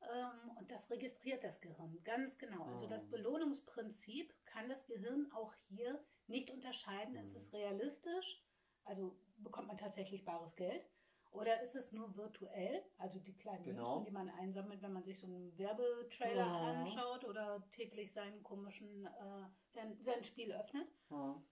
Ähm, 0.00 0.50
und 0.56 0.70
das 0.70 0.88
registriert 0.90 1.44
das 1.44 1.60
Gehirn 1.60 2.02
ganz 2.04 2.38
genau. 2.38 2.64
Also 2.64 2.86
das 2.86 3.04
Mhm. 3.04 3.10
Belohnungsprinzip 3.10 4.32
kann 4.46 4.68
das 4.70 4.86
Gehirn 4.86 5.30
auch 5.32 5.52
hier 5.68 6.02
nicht 6.26 6.50
unterscheiden. 6.50 7.16
Ist 7.16 7.32
Mhm. 7.32 7.38
es 7.40 7.52
realistisch? 7.52 8.42
Also 8.84 9.14
bekommt 9.36 9.68
man 9.68 9.76
tatsächlich 9.76 10.24
bares 10.24 10.56
Geld? 10.56 10.88
Oder 11.30 11.60
ist 11.62 11.74
es 11.76 11.92
nur 11.92 12.16
virtuell? 12.16 12.82
Also 12.96 13.18
die 13.20 13.36
kleinen 13.36 13.64
Genau. 13.64 13.96
Münzen, 13.96 14.04
die 14.06 14.10
man 14.10 14.30
einsammelt, 14.30 14.80
wenn 14.82 14.92
man 14.92 15.04
sich 15.04 15.18
so 15.18 15.26
einen 15.26 15.56
Werbetrailer 15.58 16.46
Mhm. 16.46 16.80
anschaut 16.80 17.24
oder 17.24 17.68
täglich 17.70 18.12
seinen 18.12 18.42
komischen, 18.42 19.06
äh, 19.06 19.46
sein, 19.68 19.96
sein 20.00 20.24
Spiel 20.24 20.52
öffnet. 20.52 20.88
Ja. 21.10 21.42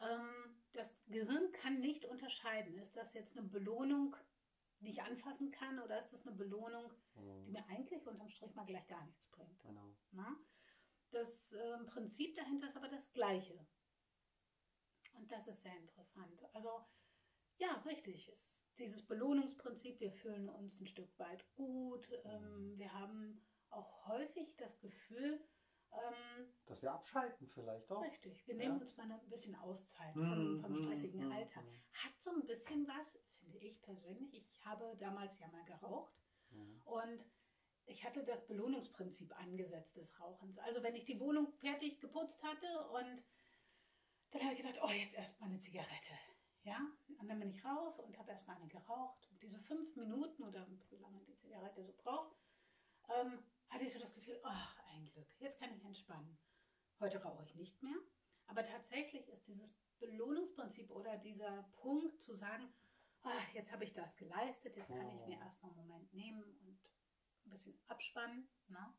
Ähm, 0.00 0.60
das 0.72 1.02
Gehirn 1.06 1.50
kann 1.52 1.80
nicht 1.80 2.04
unterscheiden. 2.04 2.76
Ist 2.78 2.96
das 2.96 3.14
jetzt 3.14 3.36
eine 3.36 3.46
Belohnung, 3.46 4.16
die 4.80 4.90
ich 4.90 5.02
anfassen 5.02 5.50
kann, 5.50 5.78
oder 5.78 5.98
ist 5.98 6.12
das 6.12 6.26
eine 6.26 6.36
Belohnung, 6.36 6.92
die 7.14 7.50
mir 7.50 7.64
eigentlich 7.68 8.06
unterm 8.06 8.28
Strich 8.28 8.54
mal 8.54 8.64
gleich 8.66 8.86
gar 8.88 9.04
nichts 9.04 9.26
bringt? 9.28 9.62
Genau. 9.62 9.94
Na? 10.10 10.36
Das 11.10 11.52
ähm, 11.52 11.86
Prinzip 11.86 12.34
dahinter 12.34 12.68
ist 12.68 12.76
aber 12.76 12.88
das 12.88 13.12
gleiche. 13.12 13.66
Und 15.14 15.30
das 15.30 15.46
ist 15.46 15.62
sehr 15.62 15.76
interessant. 15.76 16.42
Also, 16.54 16.84
ja, 17.62 17.74
richtig. 17.86 18.28
Ist 18.28 18.64
dieses 18.78 19.06
Belohnungsprinzip, 19.06 20.00
wir 20.00 20.12
fühlen 20.12 20.48
uns 20.48 20.80
ein 20.80 20.86
Stück 20.86 21.16
weit 21.18 21.44
gut. 21.54 22.08
Ähm, 22.24 22.76
wir 22.76 22.92
haben 22.92 23.40
auch 23.70 24.06
häufig 24.08 24.56
das 24.56 24.80
Gefühl, 24.80 25.40
ähm, 25.92 26.52
Dass 26.66 26.82
wir 26.82 26.90
abschalten 26.92 27.46
vielleicht 27.48 27.90
auch. 27.92 28.02
Richtig, 28.02 28.46
wir 28.48 28.56
Ja. 28.56 28.62
nehmen 28.62 28.80
uns 28.80 28.96
mal 28.96 29.10
ein 29.10 29.28
bisschen 29.28 29.54
Auszeit 29.54 30.14
Mhm, 30.16 30.28
vom, 30.28 30.60
vom 30.60 30.72
mhm, 30.72 30.76
stressigen 30.84 31.24
mhm, 31.26 31.32
Alltag. 31.32 31.64
mhm. 31.64 31.82
Hat 31.92 32.18
so 32.18 32.30
ein 32.30 32.44
bisschen 32.46 32.88
was, 32.88 33.18
finde 33.38 33.58
ich 33.58 33.80
persönlich. 33.82 34.34
Ich 34.34 34.64
habe 34.64 34.96
damals 34.98 35.38
ja 35.38 35.48
mal 35.48 35.64
geraucht 35.64 36.14
Mhm. 36.50 36.80
und 36.84 37.30
ich 37.86 38.04
hatte 38.04 38.24
das 38.24 38.46
Belohnungsprinzip 38.46 39.38
angesetzt 39.38 39.96
des 39.96 40.18
Rauchens. 40.18 40.58
Also 40.58 40.82
wenn 40.82 40.94
ich 40.96 41.04
die 41.04 41.20
Wohnung 41.20 41.46
fertig 41.60 42.00
geputzt 42.00 42.42
hatte 42.42 42.88
und 42.88 43.22
dann 44.30 44.42
habe 44.42 44.54
ich 44.54 44.62
gedacht, 44.62 44.80
oh, 44.82 44.90
jetzt 44.90 45.14
erstmal 45.14 45.50
eine 45.50 45.58
Zigarette. 45.58 46.14
Ja, 46.64 46.78
und 47.18 47.28
dann 47.28 47.40
bin 47.40 47.50
ich 47.50 47.64
raus 47.64 47.98
und 47.98 48.16
habe 48.18 48.30
erstmal 48.30 48.56
eine 48.56 48.68
geraucht. 48.68 49.26
Und 49.30 49.42
diese 49.42 49.58
fünf 49.58 49.96
Minuten 49.96 50.44
oder 50.44 50.66
wie 50.68 50.96
lange 50.96 51.20
die 51.24 51.34
Zigarette 51.36 51.82
so 51.82 51.92
braucht, 51.92 52.36
ähm, 53.08 53.42
hatte 53.68 53.84
ich 53.84 53.92
so 53.92 53.98
das 53.98 54.14
Gefühl, 54.14 54.38
ach, 54.44 54.78
ein 54.94 55.04
Glück, 55.06 55.28
jetzt 55.40 55.58
kann 55.58 55.74
ich 55.74 55.84
entspannen. 55.84 56.38
Heute 57.00 57.20
rauche 57.22 57.42
ich 57.44 57.54
nicht 57.56 57.82
mehr. 57.82 57.96
Aber 58.46 58.64
tatsächlich 58.64 59.28
ist 59.28 59.48
dieses 59.48 59.74
Belohnungsprinzip 59.98 60.90
oder 60.90 61.16
dieser 61.18 61.62
Punkt 61.80 62.20
zu 62.20 62.34
sagen, 62.34 62.72
ach, 63.22 63.48
jetzt 63.54 63.72
habe 63.72 63.84
ich 63.84 63.92
das 63.92 64.16
geleistet, 64.16 64.76
jetzt 64.76 64.90
kann 64.90 65.08
ich 65.08 65.26
mir 65.26 65.38
Oh. 65.38 65.42
erstmal 65.42 65.72
einen 65.72 65.80
Moment 65.88 66.12
nehmen 66.12 66.42
und 66.42 66.78
ein 67.46 67.50
bisschen 67.50 67.76
abspannen. 67.88 68.48
Ne? 68.68 68.94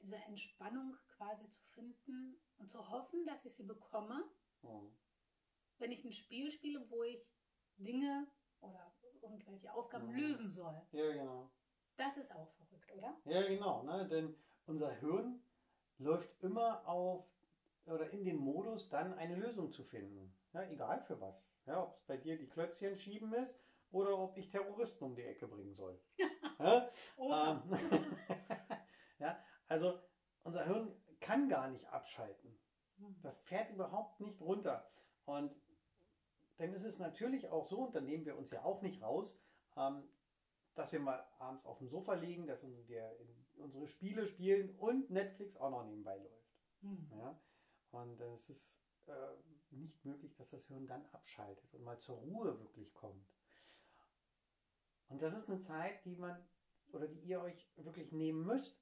Diese 0.00 0.16
Entspannung 0.16 0.96
quasi 1.16 1.48
zu 1.50 1.62
finden 1.64 2.40
und 2.58 2.70
zu 2.70 2.88
hoffen, 2.90 3.26
dass 3.26 3.44
ich 3.44 3.54
sie 3.54 3.64
bekomme, 3.64 4.24
Mhm. 4.62 4.96
Wenn 5.82 5.90
ich 5.90 6.04
ein 6.04 6.12
Spiel 6.12 6.50
spiele, 6.50 6.80
wo 6.88 7.02
ich 7.02 7.20
Dinge 7.76 8.26
oder 8.60 8.94
irgendwelche 9.20 9.74
Aufgaben 9.74 10.06
Mhm. 10.12 10.16
lösen 10.16 10.52
soll. 10.52 10.80
Ja, 10.92 11.12
genau. 11.12 11.50
Das 11.96 12.16
ist 12.16 12.32
auch 12.32 12.48
verrückt, 12.52 12.92
oder? 12.94 13.16
Ja, 13.24 13.42
genau. 13.48 13.82
Ne? 13.82 14.06
Denn 14.08 14.34
unser 14.66 14.92
Hirn 15.00 15.42
läuft 15.98 16.30
immer 16.42 16.86
auf 16.86 17.26
oder 17.86 18.08
in 18.10 18.24
den 18.24 18.36
Modus, 18.36 18.88
dann 18.90 19.12
eine 19.12 19.34
Lösung 19.34 19.72
zu 19.72 19.82
finden. 19.82 20.32
Ja, 20.52 20.62
egal 20.64 21.00
für 21.00 21.20
was. 21.20 21.44
Ja, 21.66 21.82
ob 21.82 21.94
es 21.96 22.02
bei 22.04 22.16
dir 22.16 22.38
die 22.38 22.48
Klötzchen 22.48 22.96
schieben 22.96 23.32
ist 23.34 23.60
oder 23.90 24.16
ob 24.18 24.36
ich 24.36 24.50
Terroristen 24.50 25.04
um 25.04 25.16
die 25.16 25.24
Ecke 25.24 25.48
bringen 25.48 25.74
soll. 25.74 26.00
ja? 26.60 26.88
Oha. 27.16 27.60
Ähm, 27.66 27.76
ja, 29.18 29.36
also 29.66 29.98
unser 30.44 30.64
Hirn 30.64 30.96
kann 31.20 31.48
gar 31.48 31.68
nicht 31.68 31.84
abschalten. 31.86 32.56
Hm. 32.98 33.20
Das 33.22 33.40
fährt 33.42 33.70
überhaupt 33.70 34.20
nicht 34.20 34.40
runter. 34.40 34.88
Und 35.24 35.52
dann 36.58 36.72
ist 36.72 36.84
es 36.84 36.98
natürlich 36.98 37.48
auch 37.48 37.66
so, 37.66 37.84
und 37.86 37.94
dann 37.94 38.06
nehmen 38.06 38.24
wir 38.24 38.36
uns 38.36 38.50
ja 38.50 38.64
auch 38.64 38.82
nicht 38.82 39.02
raus, 39.02 39.38
ähm, 39.76 40.08
dass 40.74 40.92
wir 40.92 41.00
mal 41.00 41.26
abends 41.38 41.64
auf 41.66 41.78
dem 41.78 41.88
Sofa 41.88 42.14
liegen, 42.14 42.46
dass 42.46 42.64
wir 42.86 43.16
unsere 43.56 43.86
Spiele 43.86 44.26
spielen 44.26 44.70
und 44.78 45.10
Netflix 45.10 45.56
auch 45.56 45.70
noch 45.70 45.84
nebenbei 45.84 46.16
läuft. 46.16 46.56
Hm. 46.80 47.10
Ja? 47.18 47.38
Und 47.90 48.20
es 48.20 48.48
ist 48.48 48.74
äh, 49.06 49.12
nicht 49.70 50.04
möglich, 50.04 50.34
dass 50.36 50.50
das 50.50 50.66
Hirn 50.66 50.86
dann 50.86 51.04
abschaltet 51.12 51.74
und 51.74 51.84
mal 51.84 51.98
zur 51.98 52.16
Ruhe 52.16 52.58
wirklich 52.58 52.92
kommt. 52.94 53.26
Und 55.08 55.20
das 55.20 55.34
ist 55.34 55.50
eine 55.50 55.60
Zeit, 55.60 56.04
die 56.06 56.16
man 56.16 56.42
oder 56.92 57.06
die 57.06 57.20
ihr 57.20 57.40
euch 57.40 57.70
wirklich 57.76 58.12
nehmen 58.12 58.46
müsst, 58.46 58.80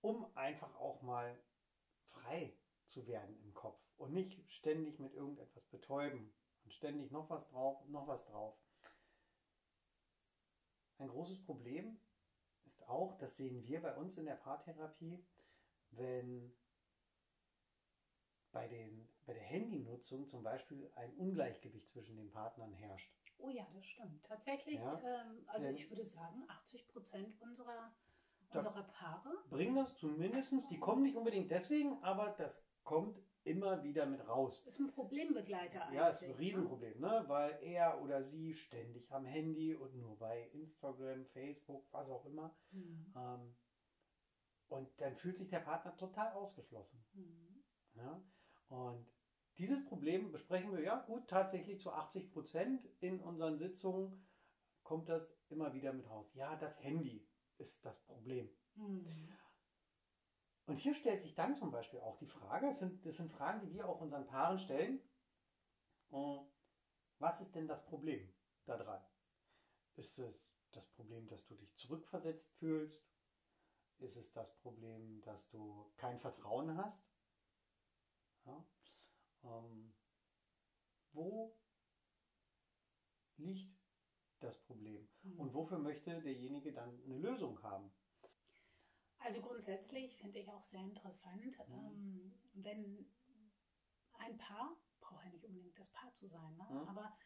um 0.00 0.24
einfach 0.36 0.74
auch 0.76 1.02
mal 1.02 1.36
frei 2.10 2.56
zu 2.86 3.06
werden 3.06 3.36
im 3.42 3.54
Kopf 3.54 3.80
und 3.96 4.12
nicht 4.12 4.48
ständig 4.50 4.98
mit 4.98 5.14
irgendetwas 5.14 5.66
betäuben 5.66 6.32
und 6.68 6.74
ständig 6.74 7.10
noch 7.10 7.30
was 7.30 7.48
drauf 7.48 7.80
und 7.80 7.92
noch 7.92 8.06
was 8.06 8.22
drauf. 8.26 8.54
Ein 10.98 11.08
großes 11.08 11.42
Problem 11.46 11.98
ist 12.66 12.86
auch, 12.86 13.16
das 13.16 13.38
sehen 13.38 13.64
wir 13.64 13.80
bei 13.80 13.96
uns 13.96 14.18
in 14.18 14.26
der 14.26 14.34
Paartherapie, 14.34 15.24
wenn 15.92 16.52
bei, 18.52 18.68
den, 18.68 19.08
bei 19.24 19.32
der 19.32 19.44
Handynutzung 19.44 20.28
zum 20.28 20.42
Beispiel 20.42 20.92
ein 20.96 21.14
Ungleichgewicht 21.14 21.90
zwischen 21.90 22.18
den 22.18 22.30
Partnern 22.30 22.74
herrscht. 22.74 23.14
Oh 23.38 23.48
ja, 23.48 23.66
das 23.72 23.86
stimmt. 23.86 24.22
Tatsächlich, 24.26 24.74
Ja, 24.74 25.00
ähm, 25.02 25.44
also 25.46 25.68
ich 25.68 25.88
würde 25.88 26.04
sagen, 26.04 26.44
80 26.48 26.86
Prozent 26.88 27.40
unserer, 27.40 27.94
Unserer 28.50 28.82
Paare. 28.82 29.30
Bringen 29.50 29.76
das 29.76 29.94
zumindest, 29.96 30.52
die 30.70 30.78
kommen 30.78 31.02
nicht 31.02 31.16
unbedingt 31.16 31.50
deswegen, 31.50 32.02
aber 32.02 32.34
das 32.38 32.64
kommt 32.82 33.20
immer 33.44 33.82
wieder 33.82 34.06
mit 34.06 34.26
raus. 34.26 34.66
Ist 34.66 34.78
ein 34.78 34.92
Problembegleiter 34.92 35.82
eigentlich. 35.82 35.96
Ja, 35.96 36.08
ist 36.08 36.22
ein 36.22 36.30
ne? 36.30 36.38
Riesenproblem, 36.38 37.00
ne? 37.00 37.24
weil 37.26 37.58
er 37.62 38.00
oder 38.02 38.22
sie 38.22 38.54
ständig 38.54 39.10
am 39.12 39.24
Handy 39.24 39.74
und 39.74 39.94
nur 39.94 40.18
bei 40.18 40.48
Instagram, 40.52 41.26
Facebook, 41.26 41.86
was 41.92 42.08
auch 42.08 42.24
immer. 42.26 42.54
Hm. 42.70 43.12
Ähm, 43.16 43.56
und 44.68 44.88
dann 45.00 45.16
fühlt 45.16 45.36
sich 45.36 45.48
der 45.48 45.60
Partner 45.60 45.96
total 45.96 46.32
ausgeschlossen. 46.32 47.04
Hm. 47.12 47.64
Ja? 47.94 48.22
Und 48.68 49.06
dieses 49.58 49.84
Problem 49.86 50.30
besprechen 50.30 50.72
wir 50.72 50.82
ja 50.82 51.00
gut 51.00 51.28
tatsächlich 51.28 51.80
zu 51.80 51.90
80 51.90 52.30
Prozent 52.30 52.84
in 53.00 53.20
unseren 53.20 53.58
Sitzungen 53.58 54.26
kommt 54.82 55.08
das 55.08 55.30
immer 55.48 55.74
wieder 55.74 55.92
mit 55.92 56.08
raus. 56.08 56.32
Ja, 56.34 56.56
das 56.56 56.82
Handy 56.82 57.27
ist 57.58 57.84
das 57.84 58.00
Problem. 58.02 58.50
Hm. 58.74 59.32
Und 60.66 60.76
hier 60.78 60.94
stellt 60.94 61.22
sich 61.22 61.34
dann 61.34 61.56
zum 61.56 61.70
Beispiel 61.70 62.00
auch 62.00 62.18
die 62.18 62.26
Frage, 62.26 62.66
das 62.66 62.78
sind, 62.78 63.04
das 63.06 63.16
sind 63.16 63.32
Fragen, 63.32 63.60
die 63.60 63.72
wir 63.72 63.88
auch 63.88 64.00
unseren 64.00 64.26
Paaren 64.26 64.58
stellen. 64.58 65.00
Äh, 66.10 66.40
Was 67.18 67.40
ist 67.40 67.54
denn 67.54 67.66
das 67.66 67.84
Problem 67.84 68.32
daran? 68.66 69.02
Ist 69.96 70.18
es 70.18 70.48
das 70.72 70.86
Problem, 70.90 71.26
dass 71.26 71.44
du 71.46 71.54
dich 71.54 71.74
zurückversetzt 71.76 72.52
fühlst? 72.58 73.02
Ist 73.98 74.16
es 74.16 74.32
das 74.32 74.54
Problem, 74.58 75.20
dass 75.22 75.48
du 75.48 75.90
kein 75.96 76.20
Vertrauen 76.20 76.76
hast? 76.76 77.02
Ja? 78.44 78.64
Ähm, 79.44 79.94
wo 81.12 81.56
liegt 83.36 83.77
das 84.42 84.58
Problem? 84.62 85.08
Mhm. 85.22 85.40
Und 85.40 85.54
wofür 85.54 85.78
möchte 85.78 86.20
derjenige 86.22 86.72
dann 86.72 87.02
eine 87.04 87.18
Lösung 87.18 87.62
haben? 87.62 87.90
Also 89.18 89.40
grundsätzlich 89.40 90.16
finde 90.16 90.38
ich 90.38 90.50
auch 90.52 90.64
sehr 90.64 90.82
interessant, 90.82 91.58
Mhm. 91.68 91.74
ähm, 91.74 92.32
wenn 92.54 93.06
ein 94.12 94.38
Paar, 94.38 94.76
braucht 95.00 95.24
ja 95.24 95.30
nicht 95.30 95.44
unbedingt 95.44 95.78
das 95.78 95.90
Paar 95.92 96.12
zu 96.14 96.26
sein, 96.28 96.56
ne? 96.56 96.64
Mhm. 96.68 96.88
aber 96.88 97.16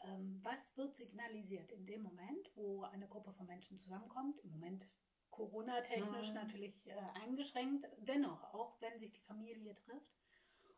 ähm, 0.00 0.40
was 0.42 0.76
wird 0.76 0.94
signalisiert 0.96 1.72
in 1.72 1.86
dem 1.86 2.02
Moment, 2.02 2.50
wo 2.54 2.82
eine 2.82 3.08
Gruppe 3.08 3.32
von 3.32 3.46
Menschen 3.46 3.78
zusammenkommt? 3.78 4.38
Im 4.40 4.50
Moment 4.50 4.86
Corona-technisch 5.30 6.28
Mhm. 6.28 6.34
natürlich 6.34 6.86
äh, 6.86 6.94
eingeschränkt, 7.14 7.86
dennoch, 7.98 8.42
auch 8.54 8.80
wenn 8.80 8.98
sich 8.98 9.12
die 9.12 9.20
Familie 9.22 9.74
trifft. 9.74 10.12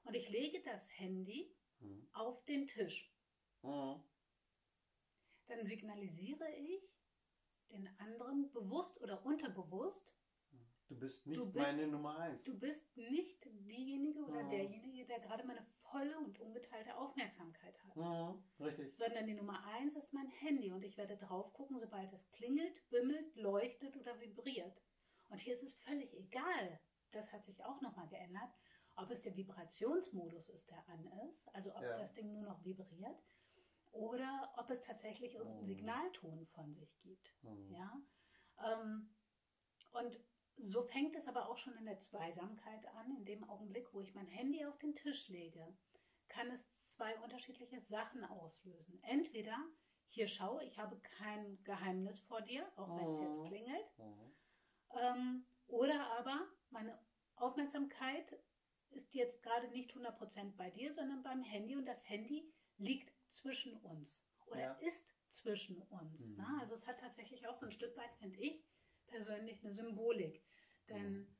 Und 0.04 0.14
ich 0.14 0.28
lege 0.30 0.62
das 0.62 0.88
Handy 0.98 1.54
Mhm. 1.80 2.08
auf 2.12 2.44
den 2.44 2.66
Tisch. 2.66 3.12
Mhm. 3.62 4.02
Dann 5.50 5.66
signalisiere 5.66 6.48
ich 6.56 6.88
den 7.72 7.88
anderen 7.98 8.50
bewusst 8.52 9.00
oder 9.00 9.24
unterbewusst, 9.26 10.16
Du 10.88 10.98
bist 10.98 11.24
nicht 11.24 11.38
Du 11.38 11.46
bist- 11.46 11.64
meine 11.64 11.86
Nummer 11.86 12.18
eins. 12.18 12.42
Du 12.42 12.58
bist 12.58 12.96
nicht 12.96 13.44
diejenige 13.44 14.24
oder 14.24 14.42
Mhm. 14.42 14.50
derjenige, 14.50 15.06
der 15.06 15.20
gerade 15.20 15.44
meine 15.46 15.64
volle 15.82 16.18
und 16.18 16.36
ungeteilte 16.40 16.96
Aufmerksamkeit 16.96 17.78
hat. 17.84 17.94
Mhm. 17.96 18.42
Richtig. 18.58 18.96
Sondern 18.96 19.24
die 19.28 19.34
Nummer 19.34 19.64
eins 19.66 19.94
ist 19.94 20.12
mein 20.12 20.26
Handy 20.26 20.72
und 20.72 20.82
ich 20.84 20.96
werde 20.96 21.16
drauf 21.16 21.52
gucken, 21.52 21.78
sobald 21.78 22.12
es 22.12 22.28
klingelt, 22.32 22.74
bimmelt, 22.90 23.36
leuchtet 23.36 23.96
oder 23.98 24.18
vibriert. 24.20 24.82
Und 25.28 25.40
hier 25.40 25.54
ist 25.54 25.62
es 25.62 25.74
völlig 25.74 26.12
egal, 26.12 26.80
das 27.12 27.32
hat 27.32 27.44
sich 27.44 27.64
auch 27.64 27.80
nochmal 27.82 28.08
geändert, 28.08 28.50
ob 28.96 29.12
es 29.12 29.22
der 29.22 29.36
Vibrationsmodus 29.36 30.48
ist, 30.48 30.68
der 30.72 30.88
an 30.88 31.06
ist, 31.28 31.48
also 31.54 31.70
ob 31.72 31.82
Ja. 31.82 31.98
das 31.98 32.14
Ding 32.14 32.32
nur 32.32 32.42
noch 32.42 32.64
vibriert, 32.64 33.22
oder 33.92 34.52
ob 34.56 34.70
es 34.70 34.82
tatsächlich 34.82 35.34
irgendeinen 35.34 35.62
Mhm. 35.62 35.66
Signalton 35.66 36.46
von 36.48 36.74
sich 36.74 36.98
gibt. 37.00 37.34
Mhm. 37.42 37.72
Ja? 37.72 38.02
Ähm, 38.64 39.14
und 39.92 40.20
so 40.56 40.82
fängt 40.82 41.16
es 41.16 41.26
aber 41.26 41.48
auch 41.48 41.58
schon 41.58 41.76
in 41.76 41.86
der 41.86 42.00
Zweisamkeit 42.00 42.86
an. 42.94 43.16
In 43.16 43.24
dem 43.24 43.44
Augenblick, 43.48 43.92
wo 43.92 44.00
ich 44.00 44.14
mein 44.14 44.28
Handy 44.28 44.64
auf 44.64 44.78
den 44.78 44.94
Tisch 44.94 45.28
lege, 45.28 45.76
kann 46.28 46.50
es 46.50 46.64
zwei 46.76 47.18
unterschiedliche 47.20 47.80
Sachen 47.80 48.24
auslösen. 48.24 49.02
Entweder, 49.02 49.56
hier 50.08 50.28
schau, 50.28 50.60
ich 50.60 50.78
habe 50.78 51.00
kein 51.00 51.62
Geheimnis 51.64 52.20
vor 52.20 52.42
dir, 52.42 52.70
auch 52.76 52.96
wenn 52.96 53.08
es 53.08 53.20
jetzt 53.20 53.40
Mhm. 53.40 53.46
klingelt. 53.46 53.98
Mhm. 53.98 54.36
Ähm, 54.94 55.46
oder 55.66 56.10
aber, 56.18 56.46
meine 56.70 56.98
Aufmerksamkeit 57.36 58.38
ist 58.90 59.14
jetzt 59.14 59.42
gerade 59.42 59.68
nicht 59.68 59.94
100% 59.94 60.56
bei 60.56 60.70
dir, 60.70 60.92
sondern 60.92 61.22
beim 61.22 61.42
Handy 61.42 61.76
und 61.76 61.86
das 61.86 62.08
Handy 62.08 62.52
liegt 62.76 63.12
zwischen 63.30 63.76
uns 63.76 64.24
oder 64.46 64.60
Ja. 64.60 64.72
ist 64.74 65.06
zwischen 65.28 65.80
uns. 65.82 66.30
Mhm. 66.30 66.36
Ne? 66.38 66.58
Also 66.60 66.74
es 66.74 66.86
hat 66.86 66.98
tatsächlich 67.00 67.46
auch 67.46 67.56
so 67.56 67.66
ein 67.66 67.72
Stück 67.72 67.96
weit, 67.96 68.12
finde 68.14 68.38
ich 68.38 68.64
persönlich, 69.06 69.62
eine 69.62 69.72
Symbolik. 69.72 70.42
Denn 70.88 71.18
Mhm. 71.18 71.36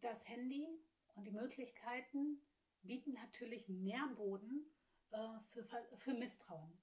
das 0.00 0.28
Handy 0.28 0.80
und 1.14 1.24
die 1.24 1.32
Möglichkeiten 1.32 2.40
bieten 2.82 3.12
natürlich 3.14 3.68
Nährboden 3.68 4.70
äh, 5.10 5.40
für, 5.52 5.64
für 5.96 6.14
Misstrauen. 6.14 6.78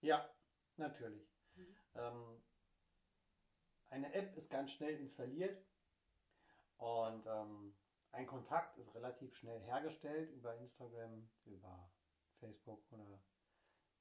Ja, 0.00 0.32
natürlich. 0.76 1.28
Mhm. 1.54 1.76
Ähm, 1.94 2.42
eine 3.90 4.12
App 4.14 4.36
ist 4.36 4.50
ganz 4.50 4.70
schnell 4.72 4.96
installiert 4.98 5.64
und 6.78 7.26
ähm, 7.26 7.76
ein 8.12 8.26
Kontakt 8.26 8.78
ist 8.78 8.94
relativ 8.94 9.36
schnell 9.36 9.60
hergestellt 9.62 10.30
über 10.30 10.56
Instagram, 10.56 11.28
über 11.44 11.90
Facebook 12.38 12.90
oder 12.92 13.20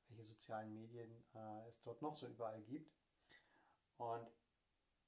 welche 0.10 0.26
sozialen 0.26 0.74
Medien 0.74 1.24
äh, 1.34 1.68
es 1.68 1.82
dort 1.82 2.02
noch 2.02 2.16
so 2.16 2.28
überall 2.28 2.62
gibt. 2.64 2.92
Und 3.98 4.30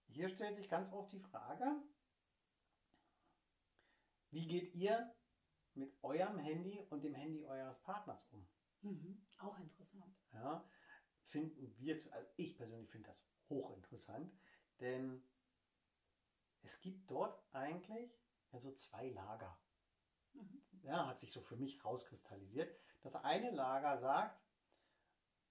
hier 0.08 0.30
stellt 0.30 0.58
sich 0.58 0.70
ganz 0.70 0.92
oft 0.92 1.12
die 1.12 1.20
Frage, 1.20 1.82
wie 4.32 4.48
geht 4.48 4.74
ihr 4.76 5.14
mit 5.74 5.94
eurem 6.04 6.38
Handy 6.38 6.80
und 6.90 7.04
dem 7.04 7.16
Handy 7.16 7.46
eures 7.46 7.82
Partners 7.82 8.28
um? 8.32 8.48
Mhm. 8.82 9.26
Auch 9.38 9.58
interessant. 9.60 10.16
Ja, 10.34 10.66
finden 11.26 11.78
wir, 11.78 11.96
also 12.14 12.30
ich 12.36 12.58
persönlich 12.58 12.90
finde 12.90 13.08
das 13.08 13.24
hochinteressant, 13.50 14.34
denn 14.80 15.24
es 16.62 16.80
gibt 16.82 17.10
dort 17.10 17.44
eigentlich 17.54 18.20
ja 18.52 18.60
so 18.60 18.74
zwei 18.74 19.10
Lager. 19.10 19.58
Mhm. 20.34 20.62
Ja, 20.84 21.08
hat 21.08 21.20
sich 21.20 21.32
so 21.32 21.42
für 21.42 21.56
mich 21.56 21.84
rauskristallisiert. 21.84 22.76
Das 23.02 23.16
eine 23.16 23.52
Lager 23.52 23.98
sagt, 23.98 24.40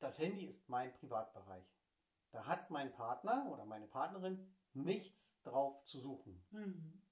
das 0.00 0.18
Handy 0.18 0.46
ist 0.46 0.68
mein 0.68 0.92
Privatbereich. 0.94 1.64
Da 2.32 2.46
hat 2.46 2.70
mein 2.70 2.92
Partner 2.92 3.48
oder 3.50 3.64
meine 3.64 3.86
Partnerin 3.86 4.54
nichts 4.72 5.40
drauf 5.42 5.84
zu 5.84 6.00
suchen. 6.00 6.44
Mhm. 6.50 7.02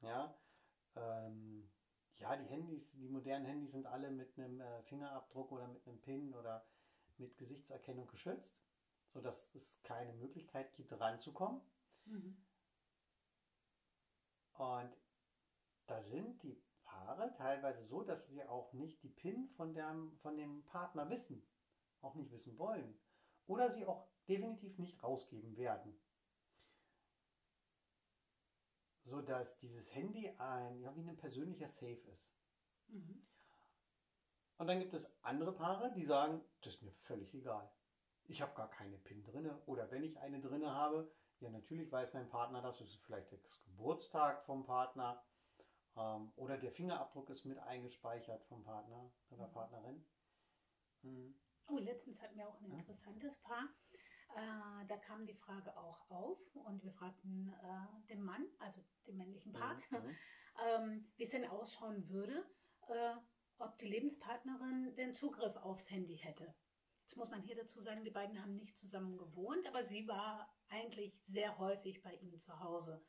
Ja, 0.00 0.34
ähm, 0.96 1.70
ja, 2.16 2.36
die 2.36 2.46
Handys, 2.46 2.90
die 2.92 3.08
modernen 3.08 3.46
Handys 3.46 3.72
sind 3.72 3.86
alle 3.86 4.10
mit 4.10 4.38
einem 4.38 4.60
äh, 4.60 4.82
Fingerabdruck 4.82 5.52
oder 5.52 5.68
mit 5.68 5.86
einem 5.86 6.00
PIN 6.00 6.34
oder 6.34 6.66
mit 7.16 7.36
Gesichtserkennung 7.36 8.06
geschützt, 8.08 8.60
sodass 9.12 9.52
es 9.54 9.82
keine 9.82 10.12
Möglichkeit 10.14 10.72
gibt, 10.74 10.92
ranzukommen. 10.92 11.60
Mhm. 12.06 12.44
Und 14.54 14.96
da 15.86 16.00
sind 16.00 16.42
die 16.42 16.60
Paare 16.84 17.32
teilweise 17.36 17.84
so, 17.84 18.02
dass 18.02 18.26
sie 18.26 18.42
auch 18.44 18.72
nicht 18.72 19.02
die 19.02 19.08
PIN 19.08 19.48
von, 19.56 19.74
dem, 19.74 20.16
von 20.18 20.36
dem 20.36 20.64
Partner 20.64 21.08
wissen, 21.10 21.47
auch 22.02 22.14
nicht 22.14 22.30
wissen 22.30 22.58
wollen. 22.58 22.98
Oder 23.46 23.70
sie 23.70 23.86
auch 23.86 24.06
definitiv 24.28 24.78
nicht 24.78 25.02
rausgeben 25.02 25.56
werden. 25.56 25.98
Sodass 29.04 29.58
dieses 29.58 29.94
Handy 29.94 30.28
ein, 30.38 30.80
ja, 30.80 30.94
wie 30.94 31.08
ein 31.08 31.16
persönlicher 31.16 31.68
Safe 31.68 32.00
ist. 32.12 32.38
Mhm. 32.88 33.26
Und 34.58 34.66
dann 34.66 34.80
gibt 34.80 34.92
es 34.92 35.10
andere 35.22 35.52
Paare, 35.52 35.92
die 35.92 36.04
sagen, 36.04 36.44
das 36.62 36.74
ist 36.74 36.82
mir 36.82 36.92
völlig 36.92 37.32
egal. 37.34 37.70
Ich 38.24 38.42
habe 38.42 38.54
gar 38.54 38.68
keine 38.68 38.98
PIN 38.98 39.24
drinne. 39.24 39.62
Oder 39.66 39.90
wenn 39.90 40.02
ich 40.02 40.18
eine 40.18 40.40
drinne 40.40 40.74
habe, 40.74 41.10
ja 41.40 41.48
natürlich 41.48 41.90
weiß 41.90 42.12
mein 42.14 42.28
Partner 42.28 42.60
das. 42.60 42.80
Es 42.80 42.90
ist 42.90 43.02
vielleicht 43.04 43.30
der 43.30 43.38
Geburtstag 43.64 44.44
vom 44.44 44.64
Partner. 44.64 45.22
Ähm, 45.96 46.32
oder 46.36 46.58
der 46.58 46.72
Fingerabdruck 46.72 47.30
ist 47.30 47.44
mit 47.44 47.58
eingespeichert 47.58 48.44
vom 48.44 48.62
Partner 48.64 49.10
oder 49.30 49.46
Mhm. 49.46 49.52
Partnerin. 49.52 50.04
Hm. 51.02 51.34
Oh, 51.68 51.78
letztens 51.78 52.22
hatten 52.22 52.36
wir 52.38 52.48
auch 52.48 52.60
ein 52.60 52.70
interessantes 52.72 53.38
Paar. 53.38 53.68
Äh, 54.34 54.86
da 54.86 54.96
kam 54.98 55.26
die 55.26 55.34
Frage 55.34 55.76
auch 55.76 56.10
auf 56.10 56.38
und 56.54 56.82
wir 56.82 56.92
fragten 56.92 57.52
äh, 57.62 58.06
den 58.08 58.22
Mann, 58.22 58.46
also 58.58 58.84
den 59.06 59.16
männlichen 59.16 59.52
Part, 59.52 59.78
Mhm. 59.90 60.16
ähm, 60.66 61.12
wie 61.16 61.22
es 61.24 61.30
denn 61.30 61.46
ausschauen 61.46 62.08
würde, 62.08 62.44
äh, 62.88 63.14
ob 63.58 63.78
die 63.78 63.86
Lebenspartnerin 63.88 64.94
den 64.96 65.14
Zugriff 65.14 65.56
aufs 65.56 65.90
Handy 65.90 66.16
hätte. 66.16 66.54
Jetzt 67.02 67.16
muss 67.16 67.30
man 67.30 67.42
hier 67.42 67.56
dazu 67.56 67.80
sagen, 67.80 68.04
die 68.04 68.10
beiden 68.10 68.40
haben 68.40 68.56
nicht 68.56 68.76
zusammen 68.76 69.16
gewohnt, 69.16 69.66
aber 69.66 69.82
sie 69.84 70.06
war 70.06 70.54
eigentlich 70.68 71.18
sehr 71.24 71.58
häufig 71.58 72.02
bei 72.02 72.14
ihnen 72.14 72.38
zu 72.38 72.60
Hause. 72.60 73.02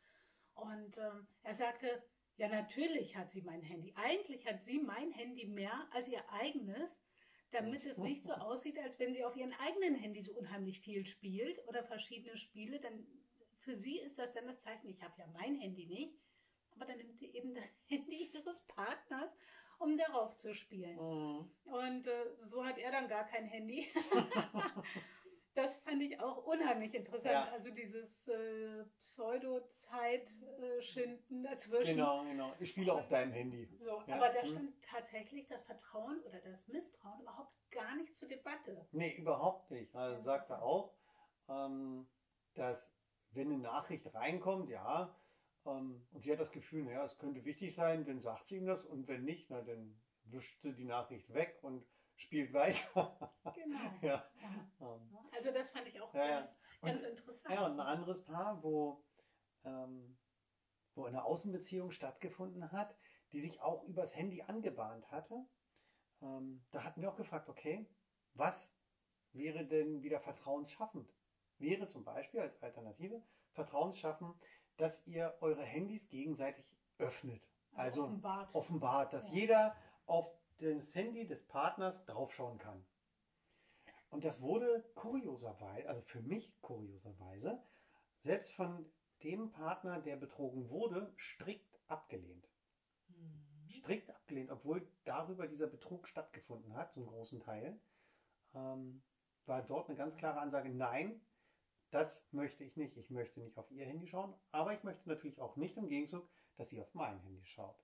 Und 0.53 0.97
ähm, 0.97 1.27
er 1.43 1.53
sagte, 1.53 2.03
ja 2.37 2.47
natürlich 2.47 3.15
hat 3.17 3.29
sie 3.29 3.41
mein 3.41 3.61
Handy. 3.61 3.93
Eigentlich 3.95 4.45
hat 4.47 4.63
sie 4.63 4.79
mein 4.79 5.11
Handy 5.11 5.47
mehr 5.47 5.87
als 5.91 6.07
ihr 6.07 6.23
eigenes, 6.31 7.01
damit 7.51 7.85
es 7.85 7.97
nicht 7.97 8.23
so 8.23 8.33
aussieht, 8.33 8.77
als 8.79 8.99
wenn 8.99 9.13
sie 9.13 9.23
auf 9.23 9.35
ihren 9.35 9.53
eigenen 9.53 9.95
Handy 9.95 10.21
so 10.21 10.33
unheimlich 10.33 10.79
viel 10.81 11.05
spielt 11.05 11.65
oder 11.67 11.83
verschiedene 11.83 12.37
Spiele. 12.37 12.79
Dann 12.79 13.05
für 13.59 13.75
sie 13.75 13.99
ist 13.99 14.17
das 14.19 14.33
dann 14.33 14.47
das 14.47 14.61
Zeichen, 14.61 14.89
ich 14.89 15.01
habe 15.03 15.13
ja 15.17 15.27
mein 15.33 15.55
Handy 15.55 15.85
nicht, 15.87 16.17
aber 16.71 16.85
dann 16.85 16.97
nimmt 16.97 17.17
sie 17.17 17.33
eben 17.33 17.53
das 17.53 17.73
Handy 17.87 18.31
ihres 18.33 18.61
Partners, 18.67 19.35
um 19.79 19.97
darauf 19.97 20.37
zu 20.37 20.53
spielen. 20.53 20.95
Mhm. 20.95 21.51
Und 21.71 22.07
äh, 22.07 22.25
so 22.43 22.65
hat 22.65 22.77
er 22.77 22.91
dann 22.91 23.07
gar 23.07 23.25
kein 23.27 23.45
Handy. 23.45 23.87
das 25.55 25.77
fand 25.77 26.01
ich 26.01 26.19
auch 26.19 26.45
unheimlich 26.45 26.93
interessant. 26.93 27.33
Ja. 27.33 27.49
Also 27.51 27.71
dieses 27.71 28.27
äh, 28.27 28.85
Pseudo-Zeitschinden 28.99 31.43
dazwischen. 31.43 31.95
Genau, 31.97 32.23
genau. 32.23 32.53
Ich 32.59 32.69
spiele 32.69 32.93
auf 32.93 33.07
deinem 33.07 33.33
Handy. 33.33 33.67
So, 33.79 34.01
Ja. 34.07 34.15
aber 34.15 34.29
da 34.29 34.41
Hm. 34.41 34.47
stand 34.47 34.83
tatsächlich 34.83 35.47
das 35.47 35.63
Vertrauen 35.63 36.21
oder 36.23 36.39
das 36.41 36.67
Misstrauen 36.67 37.21
überhaupt 37.21 37.53
gar 37.71 37.95
nicht 37.95 38.15
zur 38.15 38.27
Debatte. 38.27 38.87
Nee, 38.91 39.15
überhaupt 39.15 39.71
nicht. 39.71 39.95
Also 39.95 40.21
sagt 40.23 40.49
er 40.49 40.61
auch, 40.63 40.95
ähm, 41.47 42.07
dass 42.53 42.93
wenn 43.31 43.47
eine 43.51 43.59
Nachricht 43.59 44.13
reinkommt, 44.13 44.69
ja, 44.69 45.15
ähm, 45.65 46.07
und 46.11 46.21
sie 46.21 46.31
hat 46.31 46.39
das 46.39 46.51
Gefühl, 46.51 46.83
naja, 46.83 47.05
es 47.05 47.17
könnte 47.17 47.43
wichtig 47.45 47.75
sein, 47.75 48.05
dann 48.05 48.19
sagt 48.19 48.47
sie 48.47 48.57
ihm 48.57 48.65
das 48.65 48.85
und 48.85 49.07
wenn 49.07 49.23
nicht, 49.23 49.49
na, 49.49 49.61
dann 49.61 50.01
wischt 50.23 50.61
sie 50.61 50.73
die 50.73 50.85
Nachricht 50.85 51.33
weg 51.33 51.57
und 51.61 51.85
spielt 52.15 52.53
weiter. 52.53 53.33
Genau. 53.55 53.79
ja. 54.01 54.29
Ja. 54.79 55.01
Also 55.59 55.71
das 55.73 55.77
fand 55.77 55.87
ich 55.87 56.01
auch 56.01 56.13
Ja, 56.13 56.25
ja. 56.25 56.39
ganz, 56.41 56.51
ganz 56.81 57.03
interessant. 57.03 57.53
ja, 57.53 57.65
und 57.65 57.73
ein 57.73 57.79
anderes 57.85 58.23
Paar, 58.23 58.63
wo, 58.63 59.03
ähm, 59.65 60.17
wo 60.95 61.05
eine 61.05 61.23
Außenbeziehung 61.23 61.91
stattgefunden 61.91 62.71
hat, 62.71 62.95
die 63.33 63.39
sich 63.39 63.61
auch 63.61 63.83
übers 63.83 64.15
Handy 64.15 64.41
angebahnt 64.41 65.11
hatte. 65.11 65.45
Ähm, 66.21 66.65
da 66.71 66.83
hatten 66.83 67.01
wir 67.01 67.09
auch 67.11 67.17
gefragt, 67.17 67.49
okay, 67.49 67.85
was 68.33 68.71
wäre 69.33 69.65
denn 69.65 70.01
wieder 70.01 70.19
vertrauensschaffend? 70.19 71.13
Wäre 71.57 71.87
zum 71.87 72.03
Beispiel 72.05 72.39
als 72.39 72.61
Alternative 72.63 73.21
vertrauensschaffend, 73.51 74.35
dass 74.77 75.05
ihr 75.05 75.37
eure 75.41 75.63
Handys 75.63 76.07
gegenseitig 76.07 76.73
öffnet. 76.97 77.43
Also 77.73 78.05
offenbart. 78.05 78.55
offenbart, 78.55 79.13
dass 79.13 79.27
Ja. 79.29 79.35
jeder 79.35 79.75
auf 80.05 80.33
das 80.57 80.95
Handy 80.95 81.27
des 81.27 81.45
Partners 81.47 82.05
draufschauen 82.05 82.57
kann. 82.57 82.85
Und 84.09 84.23
das 84.23 84.41
wurde 84.41 84.83
kurioserweise, 84.95 85.87
also 85.87 86.01
für 86.01 86.21
mich 86.21 86.59
kurioserweise, 86.61 87.63
selbst 88.21 88.51
von 88.53 88.91
dem 89.23 89.51
Partner, 89.51 89.99
der 89.99 90.15
betrogen 90.15 90.69
wurde, 90.69 91.13
strikt 91.17 91.79
abgelehnt. 91.87 92.49
Mhm. 93.09 93.69
Strikt 93.69 94.09
abgelehnt, 94.09 94.49
obwohl 94.51 94.89
darüber 95.05 95.47
dieser 95.47 95.67
Betrug 95.67 96.07
stattgefunden 96.07 96.75
hat, 96.75 96.91
zum 96.91 97.05
großen 97.05 97.39
Teil, 97.39 97.79
ähm, 98.53 99.03
war 99.45 99.61
dort 99.61 99.89
eine 99.89 99.97
ganz 99.97 100.15
klare 100.17 100.39
Ansage, 100.39 100.69
nein, 100.69 101.21
das 101.91 102.27
möchte 102.31 102.63
ich 102.63 102.77
nicht. 102.77 102.97
Ich 102.97 103.09
möchte 103.09 103.39
nicht 103.39 103.57
auf 103.57 103.69
ihr 103.71 103.85
Handy 103.85 104.07
schauen, 104.07 104.35
aber 104.51 104.73
ich 104.73 104.83
möchte 104.83 105.07
natürlich 105.09 105.39
auch 105.39 105.55
nicht 105.55 105.77
im 105.77 105.87
Gegenzug, 105.87 106.27
dass 106.55 106.69
sie 106.69 106.79
auf 106.81 106.93
mein 106.93 107.19
Handy 107.19 107.45
schaut. 107.45 107.83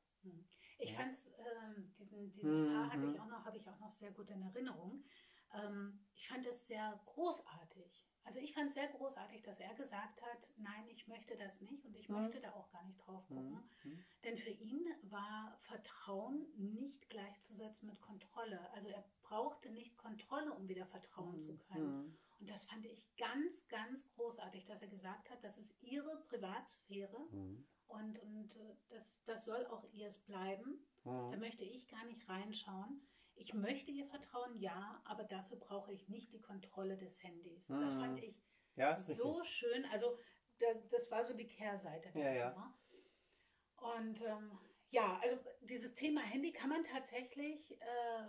Ich 0.80 0.92
Ja. 0.92 0.98
fand 0.98 1.18
ähm, 1.38 1.94
diesen, 1.98 2.32
dieses 2.32 2.64
Paar 2.64 2.90
hatte 2.90 3.06
Mhm. 3.06 3.14
ich 3.14 3.20
auch 3.20 3.28
noch, 3.28 3.46
habe 3.46 3.58
ich 3.58 3.68
auch 3.68 3.80
noch 3.80 3.92
sehr 3.92 4.12
gut 4.12 4.30
in 4.30 4.42
Erinnerung. 4.42 5.04
Ähm, 5.54 6.00
ich 6.16 6.28
fand 6.28 6.46
es 6.46 6.68
sehr 6.68 7.00
großartig. 7.06 8.04
Also 8.24 8.40
ich 8.40 8.54
fand 8.54 8.70
es 8.70 8.74
sehr 8.74 8.88
großartig, 8.88 9.44
dass 9.44 9.60
er 9.60 9.74
gesagt 9.76 10.22
hat, 10.22 10.50
nein, 10.58 10.88
ich 10.90 11.08
möchte 11.08 11.38
das 11.38 11.62
nicht 11.62 11.86
und 11.86 11.96
ich 11.96 12.10
Mhm. 12.10 12.22
möchte 12.24 12.40
da 12.42 12.54
auch 12.54 12.72
gar 12.72 12.84
nicht 12.86 12.98
drauf 13.06 13.28
gucken. 13.28 13.70
Mhm. 13.84 14.04
Denn 14.24 14.38
für 14.38 14.50
ihn 14.50 14.84
war 15.04 15.56
Vertrauen 15.62 16.48
nicht 16.56 17.08
gleichzusetzen 17.10 17.88
mit 17.88 18.02
Kontrolle. 18.02 18.68
Also 18.72 18.90
er 18.90 19.04
brauchte 19.22 19.70
nicht 19.70 19.96
Kontrolle, 19.98 20.52
um 20.54 20.68
wieder 20.68 20.88
vertrauen 20.88 21.40
zu 21.40 21.56
können. 21.58 22.06
Mhm. 22.06 22.18
Und 22.40 22.50
das 22.50 22.66
fand 22.66 22.84
ich 22.86 23.06
ganz, 23.16 23.68
ganz 23.68 24.10
großartig, 24.16 24.66
dass 24.66 24.82
er 24.82 24.88
gesagt 24.88 25.30
hat, 25.30 25.44
das 25.44 25.58
ist 25.60 25.72
ihre 25.82 26.24
Privatsphäre 26.24 27.20
Mhm. 27.32 27.64
und, 27.88 28.20
und 28.20 28.56
äh, 28.56 28.76
das, 28.90 29.24
das 29.26 29.46
soll 29.46 29.66
auch 29.68 29.84
ihrs 29.94 30.18
bleiben. 30.26 30.80
Da 31.04 31.12
Mhm. 31.12 31.40
möchte 31.40 31.64
ich 31.64 31.88
gar 31.88 32.04
nicht 32.06 32.28
reinschauen. 32.28 33.08
Ich 33.36 33.54
möchte 33.54 33.92
ihr 33.92 34.06
vertrauen, 34.06 34.56
ja, 34.58 35.02
aber 35.06 35.24
dafür 35.24 35.58
brauche 35.58 35.92
ich 35.92 36.08
nicht 36.10 36.32
die 36.34 36.42
Kontrolle 36.42 36.98
des 36.98 37.22
Handys. 37.24 37.68
Das 37.68 37.96
Mhm. 37.96 38.00
fand 38.00 38.20
ich 38.24 38.36
Ja, 38.76 38.92
ist 38.94 39.08
richtig. 39.10 39.18
so 39.18 39.44
schön. 39.44 39.86
Also 39.86 40.18
da, 40.60 40.68
das 40.90 41.12
war 41.12 41.24
so 41.26 41.34
die 41.34 41.48
Kehrseite. 41.48 42.18
Ja, 42.18 42.32
ja. 42.32 42.74
Und 43.78 44.22
ähm, 44.22 44.58
ja, 44.90 45.20
also 45.22 45.38
dieses 45.62 45.94
Thema 45.96 46.22
Handy 46.22 46.54
kann 46.54 46.70
man 46.70 46.84
tatsächlich 46.86 47.80
äh, 47.82 48.28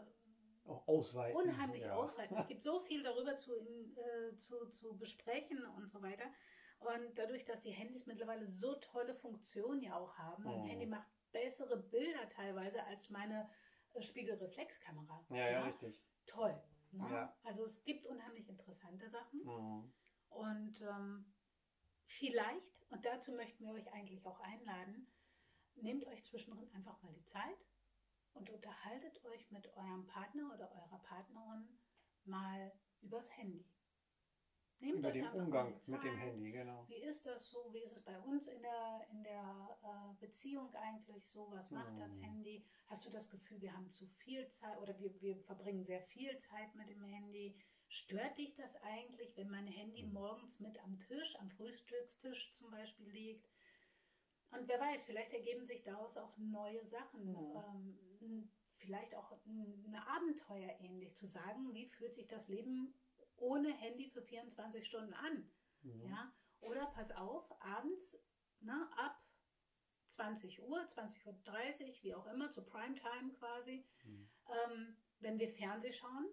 Auch 0.69 0.87
ausweiten. 0.89 1.37
unheimlich 1.37 1.83
ja. 1.83 1.95
ausweiten. 1.95 2.37
Es 2.37 2.49
gibt 2.49 2.63
so 2.63 2.81
viel 2.81 3.03
darüber 3.03 3.37
zu, 3.37 3.55
in, 3.55 3.97
äh, 3.97 4.35
zu, 4.35 4.69
zu 4.69 4.97
besprechen 4.99 5.65
und 5.77 5.89
so 5.89 6.03
weiter. 6.03 6.25
Und 6.81 7.17
dadurch, 7.19 7.45
dass 7.45 7.61
die 7.61 7.71
Handys 7.71 8.07
mittlerweile 8.07 8.47
so 8.49 8.75
tolle 8.77 9.15
Funktionen 9.15 9.81
ja 9.81 9.97
auch 9.97 10.19
haben, 10.19 10.45
mein 10.45 10.63
Mhm. 10.63 10.67
Handy 10.67 10.87
macht 10.87 11.09
bessere 11.33 11.77
Bilder 11.77 12.29
teilweise 12.31 12.85
als 12.85 13.09
meine 13.11 13.49
Spiegelreflexkamera. 14.03 15.25
Ja, 15.31 15.51
ja, 15.51 15.63
richtig. 15.65 16.01
Toll. 16.27 16.61
Ne? 16.93 17.09
Ja. 17.11 17.37
Also 17.45 17.65
es 17.67 17.85
gibt 17.85 18.07
unheimlich 18.07 18.49
interessante 18.49 19.09
Sachen. 19.09 19.43
Mhm. 19.45 19.93
Und 20.31 20.81
ähm, 20.83 21.33
vielleicht, 22.07 22.85
und 22.91 23.05
dazu 23.05 23.33
möchten 23.33 23.65
wir 23.65 23.73
euch 23.73 23.93
eigentlich 23.93 24.27
auch 24.27 24.41
einladen, 24.41 25.07
nehmt 25.77 26.07
euch 26.07 26.25
zwischendrin 26.25 26.71
einfach 26.73 27.01
mal 27.03 27.13
die 27.13 27.25
Zeit 27.25 27.67
und 28.35 28.51
unterhaltet 28.51 29.25
euch 29.25 29.51
mit 29.51 29.67
eurem 29.75 30.07
Partner 30.07 30.53
oder 30.55 30.71
eurer 30.73 30.99
Partnerin 31.03 31.79
mal 32.25 32.73
übers 33.01 33.35
Handy. 33.37 33.65
Nehmt 34.81 34.99
Über 34.99 35.11
den 35.11 35.27
Umgang 35.29 35.75
mit 35.87 36.03
dem. 36.03 36.17
Handy, 36.19 36.53
genau. 36.53 36.85
Wie 36.89 37.03
ist 37.03 37.25
das 37.25 37.51
so? 37.51 37.73
Wie 37.73 37.83
ist 37.83 37.93
es 37.93 38.05
bei 38.05 38.19
uns 38.21 38.47
in 38.47 38.63
der, 38.63 39.01
in 39.11 39.23
der 39.23 39.79
äh, 39.83 40.21
Beziehung 40.21 40.75
eigentlich 40.75 41.25
so? 41.27 41.51
Was 41.51 41.71
macht 41.71 41.99
das 41.99 42.15
Mhm. 42.15 42.23
Handy? 42.23 42.63
Hast 42.87 43.05
du 43.07 43.11
das 43.11 43.31
Gefühl, 43.31 43.61
wir 43.61 43.73
haben 43.73 43.91
zu 43.93 44.07
viel 44.07 44.47
Zeit 44.49 44.79
oder 44.79 44.99
wir, 44.99 45.19
wir 45.21 45.37
verbringen 45.39 45.85
sehr 45.85 46.01
viel 46.03 46.37
Zeit 46.39 46.75
mit 46.75 46.89
dem 46.91 47.03
Handy? 47.03 47.59
Stört 47.89 48.37
dich 48.39 48.55
das 48.55 48.77
eigentlich, 48.77 49.37
wenn 49.37 49.49
mein 49.49 49.67
Handy 49.67 50.03
Mhm. 50.05 50.13
morgens 50.13 50.61
mit 50.61 50.79
am 50.85 50.99
Tisch, 51.01 51.37
am 51.37 51.51
Frühstückstisch 51.51 52.53
zum 52.53 52.71
Beispiel 52.71 53.09
liegt? 53.09 53.49
Und 54.51 54.69
wer 54.69 54.79
weiß, 54.81 55.05
vielleicht 55.05 55.33
ergeben 55.33 55.65
sich 55.67 55.83
daraus 55.83 56.17
auch 56.17 56.37
neue 56.37 56.85
Sachen. 56.85 57.35
Ähm, 57.35 57.99
n- 58.21 58.49
vielleicht 58.77 59.15
auch 59.17 59.33
ein 59.47 59.97
Abenteuer 60.07 60.71
ähnlich 60.81 61.15
zu 61.17 61.27
sagen, 61.27 61.73
wie 61.73 61.87
fühlt 61.87 62.15
sich 62.15 62.29
das 62.29 62.49
Leben 62.49 62.95
ohne 63.37 63.69
Handy 63.75 64.07
für 64.09 64.23
24 64.23 64.85
Stunden 64.85 65.13
an? 65.13 65.45
Mhm. 65.83 66.03
Ja, 66.07 66.29
oder 66.61 66.87
pass 66.87 67.11
auf, 67.11 67.45
abends 67.61 68.17
ne, 68.61 68.87
ab 68.97 69.13
20 70.09 70.61
Uhr, 70.63 70.81
20.30 70.81 71.87
Uhr, 71.87 72.03
wie 72.03 72.15
auch 72.15 72.27
immer, 72.27 72.51
zu 72.51 72.63
Primetime 72.63 73.33
quasi, 73.33 73.83
Mhm. 74.05 74.29
ähm, 74.49 74.95
wenn 75.19 75.39
wir 75.39 75.49
Fernseh 75.49 75.93
schauen, 75.93 76.27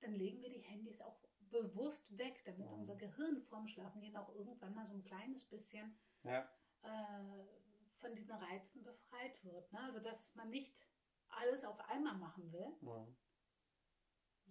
dann 0.00 0.12
legen 0.12 0.42
wir 0.42 0.50
die 0.50 0.60
Handys 0.60 1.00
auch 1.00 1.18
bewusst 1.50 2.16
weg, 2.18 2.42
damit 2.44 2.66
Ja. 2.66 2.72
unser 2.72 2.96
Gehirn 2.96 3.40
vorm 3.40 3.66
Schlafengehen 3.66 4.16
auch 4.16 4.28
irgendwann 4.28 4.74
mal 4.74 4.86
so 4.86 4.94
ein 4.94 5.02
kleines 5.02 5.44
bisschen 5.44 5.92
Ja, 6.22 6.44
äh, 6.82 7.44
von 7.98 8.14
diesen 8.14 8.34
Reizen 8.34 8.82
befreit 8.82 9.42
wird. 9.44 9.70
Ne? 9.72 9.80
Also 9.80 10.00
dass 10.00 10.34
man 10.34 10.50
nicht 10.50 10.86
alles 11.28 11.64
auf 11.64 11.80
einmal 11.88 12.14
machen 12.14 12.52
will, 12.52 12.72
mhm. 12.80 13.16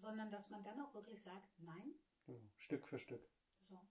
Sondern 0.05 0.29
dass 0.29 0.49
man 0.51 0.63
dann 0.63 0.79
auch 0.81 0.93
wirklich 0.93 1.21
sagt, 1.23 1.49
nein, 1.59 1.95
genau. 2.25 2.39
Stück 2.57 2.87
für 2.87 2.99
Stück. 2.99 3.27
so. 3.67 3.81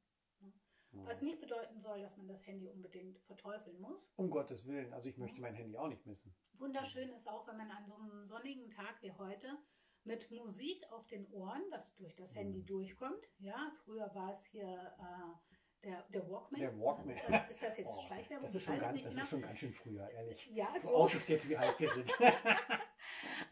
Mhm. 0.93 1.07
Was 1.07 1.21
nicht 1.23 1.41
bedeuten 1.41 1.81
soll, 1.81 2.01
dass 2.03 2.17
man 2.17 2.29
das 2.29 2.47
Handy 2.47 2.69
unbedingt 2.69 3.19
verteufeln 3.23 3.81
muss. 3.81 4.13
Um 4.15 4.31
Gottes 4.31 4.65
Willen, 4.69 4.93
also 4.93 5.09
ich 5.09 5.19
möchte 5.19 5.41
mein 5.41 5.55
Handy 5.55 5.77
auch 5.77 5.89
nicht 5.89 6.07
missen. 6.07 6.33
Wunderschön 6.53 7.09
ist 7.11 7.29
auch, 7.29 7.49
wenn 7.49 7.57
man 7.57 7.69
an 7.73 7.85
so 7.85 7.95
einem 7.97 8.27
sonnigen 8.29 8.71
Tag 8.71 9.03
wie 9.03 9.11
heute 9.11 9.59
mit 10.05 10.31
Musik 10.31 10.87
auf 10.93 11.05
den 11.09 11.27
Ohren, 11.33 11.63
was 11.71 11.95
durch 11.97 12.15
das 12.15 12.33
Handy 12.37 12.61
Mhm. 12.61 12.67
durchkommt. 12.67 13.25
Ja, 13.39 13.73
früher 13.85 14.15
war 14.15 14.35
es 14.35 14.45
hier 14.45 14.63
äh, 15.01 15.87
der, 15.89 16.03
der 16.11 16.31
Walkman. 16.31 16.61
Der 16.61 16.79
Walkman. 16.79 17.11
Ist 17.17 17.29
das, 17.29 17.51
ist 17.51 17.63
das 17.63 17.77
jetzt 17.79 17.97
Oh, 17.99 18.07
Schleichwerbung? 18.07 18.45
das 18.45 18.55
ist 18.55 18.63
schon 18.65 18.79
ganz, 18.79 19.03
das 19.03 19.11
genau. 19.15 19.25
ist 19.25 19.31
schon 19.31 19.43
ganz 19.43 19.59
schön 19.59 19.73
früher, 19.75 20.09
ehrlich. 20.11 20.47
Ja, 20.53 20.69
Du 20.81 20.87
so. 20.87 20.95
outest 20.95 21.29
jetzt, 21.29 21.49
wie 21.49 21.57
alt 21.57 21.79
wir 21.81 21.91
sind. 21.91 22.09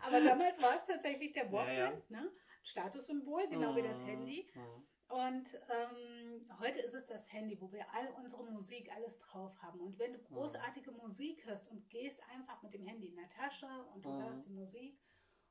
Aber 0.01 0.20
damals 0.20 0.61
war 0.62 0.77
es 0.77 0.85
tatsächlich 0.87 1.33
der 1.33 1.46
Ja, 1.46 1.53
Walkman, 1.53 1.77
ja. 1.77 2.20
Ne? 2.20 2.31
Statussymbol, 2.62 3.48
genau 3.48 3.75
wie 3.77 3.83
das 3.83 4.01
Mhm. 4.03 4.07
Handy. 4.07 4.51
Mhm. 4.55 4.87
Und 5.09 5.61
ähm, 5.68 6.51
heute 6.59 6.81
ist 6.81 6.94
es 6.94 7.07
das 7.07 7.31
Handy, 7.33 7.61
wo 7.61 7.70
wir 7.72 7.85
all 7.92 8.09
unsere 8.16 8.44
Musik, 8.51 8.90
alles 8.94 9.18
drauf 9.18 9.55
haben. 9.61 9.81
Und 9.81 9.98
wenn 9.98 10.12
du 10.14 10.18
Mhm. 10.20 10.25
großartige 10.25 10.92
Musik 10.92 11.44
hörst 11.44 11.68
und 11.70 11.88
gehst 11.90 12.22
einfach 12.31 12.62
mit 12.62 12.72
dem 12.72 12.87
Handy 12.87 13.09
in 13.09 13.16
der 13.16 13.29
Tasche 13.29 13.66
und 13.94 14.05
du 14.05 14.11
hörst 14.22 14.46
die 14.46 14.53
Musik 14.53 14.98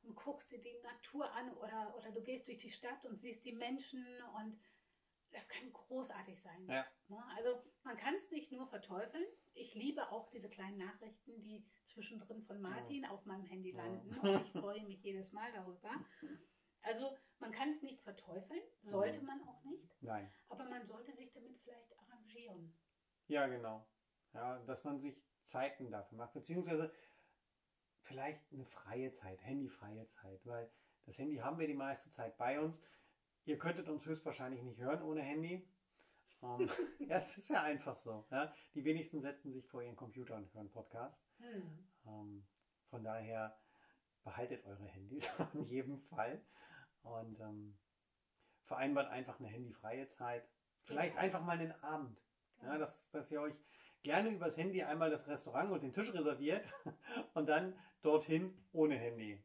und 0.02 0.16
guckst 0.16 0.52
dir 0.52 0.60
die 0.62 0.80
Natur 0.82 1.32
an 1.34 1.54
oder, 1.58 1.94
oder 1.96 2.12
du 2.12 2.24
gehst 2.24 2.48
durch 2.48 2.58
die 2.58 2.72
Stadt 2.72 3.06
und 3.06 3.20
siehst 3.20 3.46
die 3.46 3.54
Menschen 3.54 4.04
und 4.38 4.60
das 5.30 5.48
kann 5.48 5.72
großartig 5.72 6.42
sein. 6.42 6.66
Ja. 6.68 6.86
Ne? 7.08 7.24
Also 7.38 7.62
man 7.84 7.96
kann 7.98 8.16
es 8.16 8.32
nicht 8.32 8.52
nur 8.52 8.66
verteufeln. 8.68 9.26
Ich 9.54 9.76
liebe 9.76 10.10
auch 10.12 10.28
diese 10.32 10.50
kleinen 10.50 10.78
Nachrichten, 10.80 11.40
die 11.42 11.64
zwischendrin 11.86 12.42
von 12.44 12.60
Martin 12.62 13.06
auf 13.06 13.26
meinem 13.26 13.46
Handy 13.46 13.72
Ja. 13.72 13.78
landen. 13.78 14.10
Und 14.42 14.42
ich 14.42 14.52
freue 14.52 14.84
mich 14.88 15.04
jedes 15.04 15.32
Mal 15.34 15.52
darüber. 15.54 15.92
Also 16.84 17.16
man 17.40 17.52
kann 17.52 17.70
es 17.70 17.82
nicht 17.82 18.02
verteufeln, 18.02 18.62
sollte 18.82 19.20
Mhm. 19.20 19.26
man 19.28 19.48
auch 19.48 19.64
nicht, 19.64 19.96
Nein. 20.02 20.32
aber 20.50 20.66
man 20.66 20.86
sollte 20.86 21.14
sich 21.14 21.32
damit 21.34 21.58
vielleicht 21.60 21.98
arrangieren. 22.00 22.74
Ja, 23.28 23.48
genau. 23.48 23.86
Ja, 24.34 24.60
dass 24.60 24.84
man 24.84 25.00
sich 25.00 25.22
Zeiten 25.44 25.92
dafür 25.92 26.18
macht, 26.18 26.34
beziehungsweise 26.34 26.94
vielleicht 28.04 28.52
eine 28.54 28.66
freie 28.66 29.12
Zeit, 29.12 29.44
handyfreie 29.44 30.08
Zeit, 30.08 30.46
weil 30.46 30.72
das 31.06 31.18
Handy 31.18 31.38
haben 31.38 31.60
wir 31.60 31.68
die 31.68 31.74
meiste 31.74 32.10
Zeit 32.12 32.38
bei 32.38 32.60
uns. 32.60 32.82
Ihr 33.46 33.58
könntet 33.58 33.90
uns 33.90 34.06
höchstwahrscheinlich 34.06 34.62
nicht 34.64 34.80
hören 34.80 35.02
ohne 35.02 35.22
Handy. 35.22 35.68
Ähm, 36.44 36.70
ja, 37.00 37.18
es 37.18 37.38
ist 37.38 37.50
ja 37.50 37.64
einfach 37.64 37.98
so. 37.98 38.26
Ja. 38.32 38.54
Die 38.76 38.84
wenigsten 38.86 39.22
setzen 39.22 39.52
sich 39.52 39.68
vor 39.68 39.82
ihren 39.82 39.96
Computer 39.96 40.36
und 40.36 40.54
hören 40.54 40.70
Podcast. 40.72 41.20
Hm. 41.40 41.88
Ähm, 42.06 42.48
von 42.90 43.04
daher 43.04 43.58
behaltet 44.24 44.64
eure 44.66 44.86
Handys 44.86 45.30
in 45.54 45.64
jedem 45.66 46.00
Fall 46.00 46.42
und 47.04 47.40
ähm, 47.40 47.78
vereinbart 48.66 49.10
einfach 49.10 49.40
eine 49.40 49.48
handyfreie 49.50 50.08
Zeit. 50.08 50.48
Vielleicht 50.84 51.16
Ja. 51.16 51.22
einfach 51.22 51.42
mal 51.44 51.58
einen 51.60 51.72
Abend. 51.84 52.20
Ja, 52.58 52.68
Genau. 52.74 52.80
dass, 52.80 53.10
dass 53.12 53.32
ihr 53.32 53.42
euch 53.42 53.56
gerne 54.04 54.30
übers 54.30 54.58
Handy 54.58 54.84
einmal 54.84 55.10
das 55.10 55.28
Restaurant 55.28 55.72
und 55.72 55.82
den 55.84 55.94
Tisch 55.94 56.14
reserviert 56.14 56.64
und 57.34 57.48
dann 57.48 57.78
dorthin 58.02 58.56
ohne 58.72 58.96
Handy. 58.98 59.44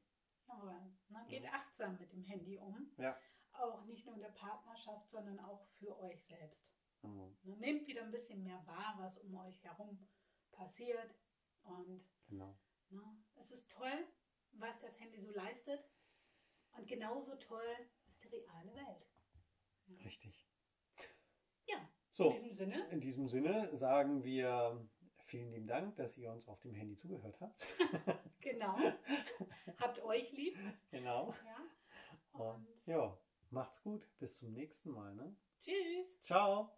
Jawohl. 0.49 0.81
Ne? 1.09 1.25
Geht 1.29 1.47
achtsam 1.53 1.97
mit 1.99 2.13
dem 2.13 2.23
Handy 2.23 2.59
um. 2.59 2.91
Ja. 2.99 3.19
Auch 3.53 3.85
nicht 3.85 4.05
nur 4.07 4.15
in 4.15 4.21
der 4.21 4.31
Partnerschaft, 4.31 5.09
sondern 5.11 5.39
auch 5.41 5.67
für 5.79 5.99
euch 6.01 6.25
selbst. 6.25 6.75
Mhm. 7.03 7.37
Ne? 7.43 7.57
Nehmt 7.57 7.87
wieder 7.87 8.03
ein 8.03 8.11
bisschen 8.11 8.43
mehr 8.43 8.63
wahr, 8.67 8.95
was 8.99 9.19
um 9.19 9.35
euch 9.37 9.63
herum 9.65 10.07
passiert. 10.53 11.15
Und 11.63 12.05
Genau. 12.29 12.57
ne? 12.91 13.03
es 13.37 13.51
ist 13.51 13.71
toll, 13.71 14.07
was 14.53 14.79
das 14.81 14.99
Handy 15.01 15.21
so 15.21 15.31
leistet. 15.33 15.85
Und 16.77 16.87
genauso 16.87 17.37
toll 17.37 17.77
ist 18.07 18.23
die 18.23 18.29
reale 18.29 18.75
Welt. 18.75 19.07
Richtig. 20.05 20.47
Ja, 21.67 21.79
in 21.79 21.89
So, 22.13 22.31
diesem 22.31 22.53
Sinne. 22.53 22.89
in 22.91 23.01
diesem 23.01 23.29
Sinne 23.29 23.75
sagen 23.77 24.23
wir 24.25 24.87
vielen 25.27 25.51
lieben 25.51 25.67
Dank, 25.67 25.97
dass 25.97 26.17
ihr 26.17 26.31
uns 26.31 26.49
auf 26.49 26.61
dem 26.61 26.75
Handy 26.75 26.97
zugehört 26.97 27.41
habt. 27.41 27.67
Genau. 28.41 28.79
Habt 29.79 30.01
euch 30.05 30.31
lieb. 30.31 30.57
genau. 30.93 31.35
Ja. 31.45 31.67
Und 32.31 32.41
Und 32.41 32.67
ja, 32.87 33.19
macht's 33.51 33.83
gut. 33.83 34.09
Bis 34.21 34.37
zum 34.37 34.53
nächsten 34.53 34.93
Mal. 34.93 35.17
Ne? 35.17 35.37
tschüss. 35.59 36.21
Ciao. 36.21 36.71